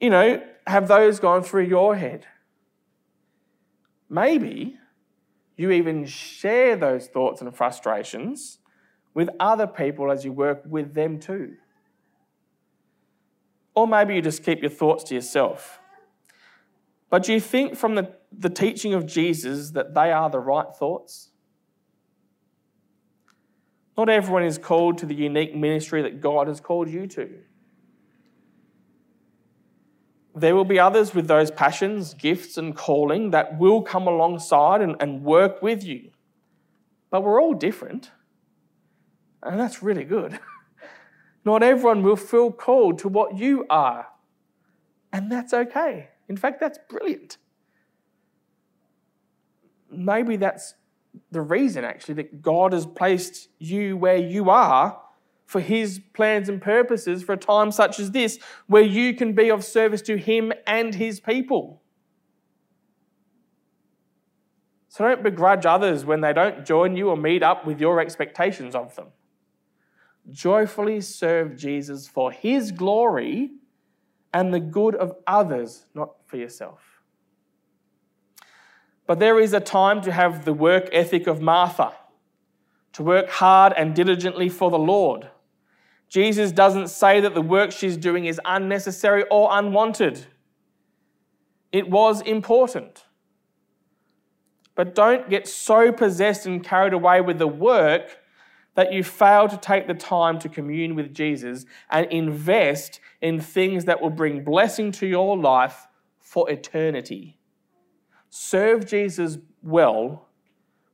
You 0.00 0.10
know, 0.10 0.42
have 0.66 0.88
those 0.88 1.20
gone 1.20 1.44
through 1.44 1.66
your 1.66 1.94
head? 1.94 2.26
Maybe 4.10 4.78
you 5.56 5.70
even 5.70 6.06
share 6.06 6.74
those 6.74 7.06
thoughts 7.06 7.40
and 7.40 7.54
frustrations 7.54 8.58
with 9.14 9.30
other 9.38 9.66
people 9.66 10.10
as 10.10 10.24
you 10.24 10.32
work 10.32 10.62
with 10.66 10.92
them 10.92 11.18
too. 11.18 11.54
Or 13.74 13.86
maybe 13.86 14.14
you 14.14 14.22
just 14.22 14.44
keep 14.44 14.60
your 14.60 14.70
thoughts 14.70 15.04
to 15.04 15.14
yourself. 15.14 15.80
But 17.10 17.22
do 17.22 17.32
you 17.32 17.40
think 17.40 17.76
from 17.76 17.94
the, 17.94 18.12
the 18.36 18.50
teaching 18.50 18.92
of 18.92 19.06
Jesus 19.06 19.70
that 19.70 19.94
they 19.94 20.12
are 20.12 20.28
the 20.28 20.40
right 20.40 20.66
thoughts? 20.74 21.30
Not 23.96 24.08
everyone 24.08 24.42
is 24.42 24.58
called 24.58 24.98
to 24.98 25.06
the 25.06 25.14
unique 25.14 25.54
ministry 25.54 26.02
that 26.02 26.20
God 26.20 26.48
has 26.48 26.60
called 26.60 26.88
you 26.88 27.06
to. 27.08 27.30
There 30.34 30.56
will 30.56 30.64
be 30.64 30.80
others 30.80 31.14
with 31.14 31.28
those 31.28 31.52
passions, 31.52 32.12
gifts, 32.14 32.58
and 32.58 32.74
calling 32.74 33.30
that 33.30 33.56
will 33.56 33.82
come 33.82 34.08
alongside 34.08 34.80
and, 34.80 34.96
and 34.98 35.22
work 35.22 35.62
with 35.62 35.84
you. 35.84 36.10
But 37.10 37.22
we're 37.22 37.40
all 37.40 37.54
different. 37.54 38.10
And 39.44 39.60
that's 39.60 39.82
really 39.82 40.04
good. 40.04 40.38
Not 41.44 41.62
everyone 41.62 42.02
will 42.02 42.16
feel 42.16 42.50
called 42.50 42.98
to 43.00 43.08
what 43.08 43.36
you 43.36 43.66
are. 43.68 44.08
And 45.12 45.30
that's 45.30 45.52
okay. 45.52 46.08
In 46.28 46.36
fact, 46.36 46.58
that's 46.58 46.78
brilliant. 46.88 47.36
Maybe 49.90 50.36
that's 50.36 50.74
the 51.30 51.42
reason, 51.42 51.84
actually, 51.84 52.14
that 52.14 52.42
God 52.42 52.72
has 52.72 52.86
placed 52.86 53.48
you 53.58 53.96
where 53.96 54.16
you 54.16 54.50
are 54.50 55.00
for 55.46 55.60
His 55.60 56.00
plans 56.14 56.48
and 56.48 56.60
purposes 56.60 57.22
for 57.22 57.34
a 57.34 57.36
time 57.36 57.70
such 57.70 58.00
as 58.00 58.10
this, 58.10 58.38
where 58.66 58.82
you 58.82 59.14
can 59.14 59.34
be 59.34 59.50
of 59.50 59.62
service 59.62 60.00
to 60.02 60.16
Him 60.16 60.52
and 60.66 60.94
His 60.94 61.20
people. 61.20 61.82
So 64.88 65.04
don't 65.04 65.22
begrudge 65.22 65.66
others 65.66 66.04
when 66.04 66.22
they 66.22 66.32
don't 66.32 66.64
join 66.64 66.96
you 66.96 67.10
or 67.10 67.16
meet 67.16 67.42
up 67.42 67.66
with 67.66 67.80
your 67.80 68.00
expectations 68.00 68.74
of 68.74 68.94
them. 68.96 69.08
Joyfully 70.30 71.00
serve 71.00 71.56
Jesus 71.56 72.06
for 72.08 72.32
His 72.32 72.72
glory 72.72 73.52
and 74.32 74.52
the 74.52 74.60
good 74.60 74.94
of 74.94 75.16
others, 75.26 75.86
not 75.94 76.14
for 76.26 76.36
yourself. 76.36 76.80
But 79.06 79.18
there 79.18 79.38
is 79.38 79.52
a 79.52 79.60
time 79.60 80.00
to 80.02 80.12
have 80.12 80.44
the 80.44 80.54
work 80.54 80.88
ethic 80.92 81.26
of 81.26 81.40
Martha, 81.40 81.92
to 82.94 83.02
work 83.02 83.28
hard 83.28 83.72
and 83.76 83.94
diligently 83.94 84.48
for 84.48 84.70
the 84.70 84.78
Lord, 84.78 85.28
Jesus 86.14 86.52
doesn't 86.52 86.90
say 86.90 87.20
that 87.20 87.34
the 87.34 87.42
work 87.42 87.72
she's 87.72 87.96
doing 87.96 88.26
is 88.26 88.40
unnecessary 88.44 89.24
or 89.32 89.48
unwanted. 89.50 90.26
It 91.72 91.90
was 91.90 92.20
important. 92.20 93.04
But 94.76 94.94
don't 94.94 95.28
get 95.28 95.48
so 95.48 95.90
possessed 95.90 96.46
and 96.46 96.62
carried 96.62 96.92
away 96.92 97.20
with 97.20 97.38
the 97.38 97.48
work 97.48 98.18
that 98.74 98.92
you 98.92 99.04
fail 99.04 99.48
to 99.48 99.56
take 99.56 99.86
the 99.86 99.94
time 99.94 100.38
to 100.40 100.48
commune 100.48 100.94
with 100.94 101.14
Jesus 101.14 101.64
and 101.90 102.06
invest 102.10 103.00
in 103.20 103.40
things 103.40 103.84
that 103.84 104.02
will 104.02 104.10
bring 104.10 104.42
blessing 104.42 104.90
to 104.92 105.06
your 105.06 105.36
life 105.36 105.86
for 106.18 106.50
eternity. 106.50 107.38
Serve 108.30 108.86
Jesus 108.86 109.38
well 109.62 110.28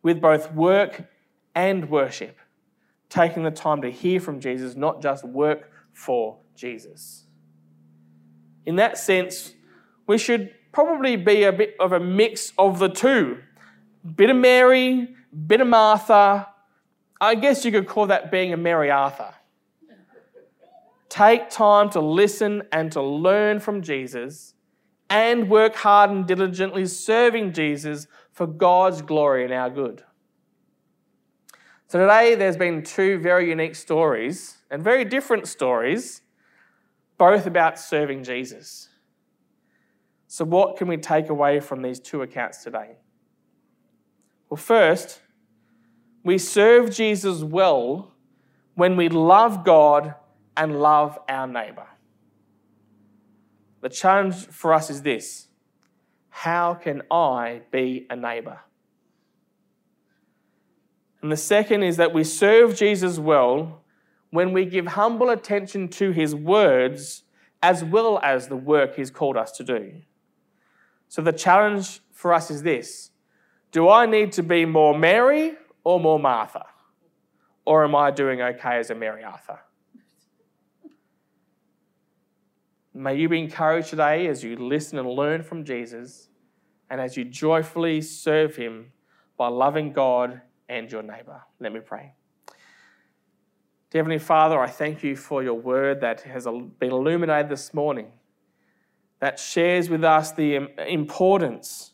with 0.03 0.21
both 0.21 0.53
work 0.53 1.07
and 1.55 1.89
worship, 1.89 2.39
taking 3.09 3.43
the 3.43 3.51
time 3.51 3.81
to 3.83 3.91
hear 3.91 4.21
from 4.21 4.41
Jesus, 4.41 4.77
not 4.77 5.01
just 5.01 5.25
work 5.25 5.71
for 5.93 6.39
Jesus. 6.55 7.27
In 8.67 8.77
that 8.77 8.99
sense, 8.99 9.55
we 10.07 10.19
should 10.19 10.51
probably 10.73 11.17
be 11.17 11.45
a 11.45 11.53
bit 11.53 11.75
of 11.81 11.93
a 11.93 12.01
mix 12.01 12.53
of 12.59 12.79
the 12.79 12.89
two 12.89 13.39
bit 14.15 14.31
of 14.31 14.37
Mary, 14.37 15.15
bit 15.47 15.61
of 15.61 15.69
Martha. 15.69 16.49
I 17.21 17.35
guess 17.35 17.65
you 17.65 17.73
could 17.73 17.87
call 17.87 18.07
that 18.07 18.31
being 18.31 18.53
a 18.53 18.57
Mary 18.57 18.91
Arthur. 18.91 19.35
Take 21.09 21.51
time 21.51 21.91
to 21.91 22.01
listen 22.01 22.63
and 22.73 22.91
to 22.93 23.03
learn 23.03 23.61
from 23.61 23.83
Jesus 23.83 24.55
and 25.11 25.51
work 25.51 25.75
hard 25.75 26.11
and 26.11 26.27
diligently 26.27 26.87
serving 26.87 27.53
Jesus 27.53 28.07
for 28.33 28.47
God's 28.47 29.03
glory 29.03 29.45
and 29.45 29.53
our 29.53 29.69
good. 29.69 30.05
So 31.89 31.99
today 31.99 32.37
there's 32.37 32.57
been 32.57 32.85
two 32.85 33.19
very 33.19 33.51
unique 33.51 33.75
stories 33.75 34.59
and 34.71 34.83
very 34.83 35.05
different 35.05 35.49
stories, 35.49 36.23
both 37.19 37.47
about 37.47 37.79
serving 37.79 38.23
Jesus. 38.23 38.89
So, 40.29 40.45
what 40.45 40.77
can 40.77 40.87
we 40.87 40.97
take 40.97 41.29
away 41.29 41.59
from 41.59 41.83
these 41.83 41.99
two 41.99 42.23
accounts 42.23 42.63
today? 42.63 42.91
Well, 44.49 44.59
first, 44.59 45.21
we 46.23 46.39
serve 46.39 46.91
Jesus 46.91 47.43
well 47.43 48.13
when 48.75 48.97
we 48.97 49.09
love 49.09 49.65
God 49.65 50.15
and 50.57 50.81
love 50.81 51.19
our 51.29 51.47
neighbour. 51.47 51.87
The 53.81 53.89
challenge 53.89 54.47
for 54.47 54.75
us 54.75 54.91
is 54.91 55.03
this 55.03 55.49
How 56.29 56.75
can 56.75 57.03
I 57.11 57.63
be 57.71 58.07
a 58.11 58.17
neighbour? 58.17 58.61
And 61.23 61.31
the 61.31 61.37
second 61.37 61.83
is 61.83 61.97
that 61.99 62.15
we 62.15 62.25
serve 62.25 62.77
Jesus 62.77 63.19
well 63.19 63.83
when 64.31 64.53
we 64.53 64.65
give 64.65 64.87
humble 64.89 65.29
attention 65.29 65.89
to 65.89 66.13
his 66.13 66.35
words 66.35 67.25
as 67.63 67.85
well 67.85 68.19
as 68.23 68.49
the 68.49 68.57
work 68.57 68.97
he's 68.97 69.11
called 69.11 69.37
us 69.37 69.53
to 69.53 69.65
do. 69.65 70.01
So 71.09 71.21
the 71.21 71.33
challenge 71.33 72.01
for 72.13 72.33
us 72.33 72.51
is 72.51 72.63
this 72.63 73.11
do 73.73 73.89
I 73.89 74.07
need 74.07 74.33
to 74.33 74.43
be 74.43 74.65
more 74.65 74.97
Mary 74.99 75.55
or 75.85 76.01
more 76.01 76.19
Martha? 76.19 76.65
Or 77.65 77.85
am 77.85 77.95
I 77.95 78.11
doing 78.11 78.41
okay 78.41 78.79
as 78.79 78.91
a 78.91 78.95
Mary 78.95 79.23
Arthur? 79.23 79.61
May 82.93 83.17
you 83.17 83.29
be 83.29 83.39
encouraged 83.39 83.91
today 83.91 84.27
as 84.27 84.43
you 84.43 84.57
listen 84.57 84.99
and 84.99 85.09
learn 85.09 85.43
from 85.43 85.65
Jesus 85.65 86.29
and 86.91 87.01
as 87.01 87.17
you 87.17 87.25
joyfully 87.25 88.01
serve 88.01 88.57
him 88.57 88.93
by 89.37 89.49
loving 89.49 89.93
God 89.93 90.41
and 90.69 90.91
your 90.91 91.03
neighbor. 91.03 91.41
Let 91.61 91.73
me 91.73 91.81
pray. 91.81 92.15
Dear 93.91 94.01
Heavenly 94.03 94.19
Father, 94.19 94.59
I 94.59 94.69
thank 94.69 95.03
you 95.03 95.17
for 95.17 95.43
your 95.43 95.55
word 95.55 96.01
that 96.01 96.21
has 96.23 96.47
been 96.79 96.91
illuminated 96.93 97.49
this 97.49 97.73
morning, 97.73 98.13
that 99.21 99.39
shares 99.39 99.89
with 99.89 100.05
us 100.05 100.33
the 100.33 100.69
importance 100.87 101.93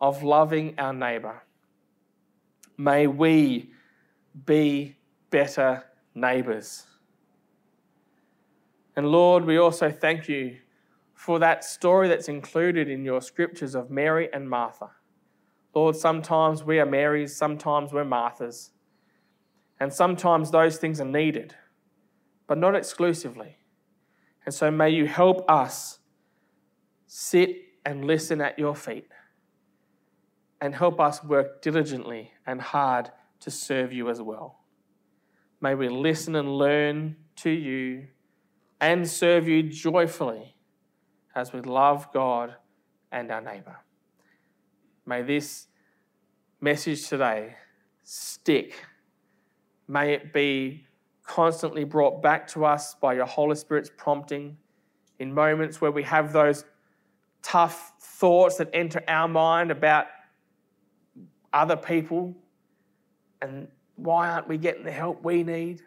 of 0.00 0.22
loving 0.22 0.78
our 0.78 0.92
neighbour. 0.92 1.42
May 2.76 3.06
we 3.06 3.70
be 4.44 4.96
better 5.30 5.84
neighbours. 6.14 6.84
And 8.96 9.08
Lord, 9.08 9.44
we 9.44 9.58
also 9.58 9.90
thank 9.90 10.28
you 10.28 10.56
for 11.14 11.38
that 11.38 11.64
story 11.64 12.08
that's 12.08 12.28
included 12.28 12.88
in 12.88 13.04
your 13.04 13.20
scriptures 13.20 13.74
of 13.74 13.90
Mary 13.90 14.28
and 14.32 14.48
Martha. 14.48 14.90
Lord, 15.74 15.96
sometimes 15.96 16.64
we 16.64 16.78
are 16.78 16.86
Marys, 16.86 17.36
sometimes 17.36 17.92
we're 17.92 18.04
Marthas. 18.04 18.70
And 19.78 19.92
sometimes 19.92 20.50
those 20.50 20.78
things 20.78 21.00
are 21.00 21.06
needed, 21.06 21.54
but 22.46 22.56
not 22.56 22.74
exclusively. 22.74 23.58
And 24.46 24.54
so 24.54 24.70
may 24.70 24.90
you 24.90 25.06
help 25.06 25.50
us 25.50 25.98
sit 27.06 27.56
and 27.84 28.04
listen 28.04 28.40
at 28.40 28.58
your 28.58 28.74
feet 28.74 29.06
and 30.60 30.74
help 30.74 31.00
us 31.00 31.22
work 31.22 31.62
diligently 31.62 32.32
and 32.46 32.60
hard 32.60 33.10
to 33.40 33.50
serve 33.50 33.92
you 33.92 34.08
as 34.08 34.20
well. 34.22 34.60
May 35.60 35.74
we 35.74 35.88
listen 35.88 36.36
and 36.36 36.56
learn 36.56 37.16
to 37.36 37.50
you 37.50 38.08
and 38.80 39.08
serve 39.08 39.48
you 39.48 39.62
joyfully 39.62 40.54
as 41.34 41.52
we 41.52 41.60
love 41.60 42.12
God 42.12 42.54
and 43.12 43.30
our 43.30 43.40
neighbour. 43.40 43.76
May 45.04 45.22
this 45.22 45.68
message 46.60 47.08
today 47.08 47.54
stick. 48.02 48.84
May 49.88 50.14
it 50.14 50.32
be 50.32 50.86
constantly 51.22 51.84
brought 51.84 52.22
back 52.22 52.46
to 52.48 52.64
us 52.64 52.94
by 52.94 53.14
your 53.14 53.26
Holy 53.26 53.56
Spirit's 53.56 53.90
prompting 53.96 54.56
in 55.18 55.32
moments 55.32 55.80
where 55.80 55.90
we 55.90 56.02
have 56.02 56.32
those 56.32 56.64
tough 57.42 57.92
thoughts 58.00 58.56
that 58.56 58.68
enter 58.72 59.02
our 59.08 59.28
mind 59.28 59.70
about 59.70 60.06
other 61.56 61.76
people 61.76 62.34
and 63.40 63.66
why 63.96 64.28
aren't 64.28 64.46
we 64.46 64.58
getting 64.58 64.84
the 64.84 64.92
help 64.92 65.24
we 65.24 65.42
need? 65.42 65.80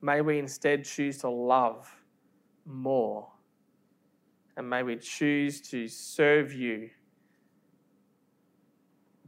May 0.00 0.20
we 0.20 0.38
instead 0.38 0.84
choose 0.84 1.18
to 1.18 1.28
love 1.28 1.92
more. 2.64 3.28
And 4.56 4.70
may 4.70 4.84
we 4.84 4.96
choose 4.96 5.60
to 5.70 5.88
serve 5.88 6.52
you 6.52 6.90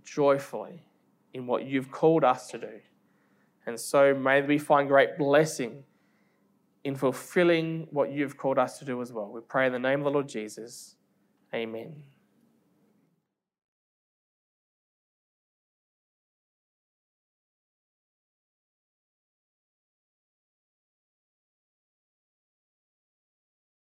joyfully 0.04 0.82
in 1.34 1.46
what 1.46 1.64
you've 1.64 1.90
called 1.90 2.22
us 2.22 2.48
to 2.48 2.58
do. 2.58 2.80
And 3.66 3.78
so 3.78 4.14
may 4.14 4.40
we 4.40 4.58
find 4.58 4.88
great 4.88 5.18
blessing 5.18 5.82
in 6.84 6.94
fulfilling 6.94 7.88
what 7.90 8.12
you've 8.12 8.36
called 8.36 8.58
us 8.58 8.78
to 8.78 8.84
do 8.84 9.00
as 9.02 9.12
well. 9.12 9.30
We 9.32 9.40
pray 9.40 9.66
in 9.66 9.72
the 9.72 9.78
name 9.78 10.00
of 10.00 10.04
the 10.04 10.10
Lord 10.10 10.28
Jesus. 10.28 10.96
Amen. 11.54 12.12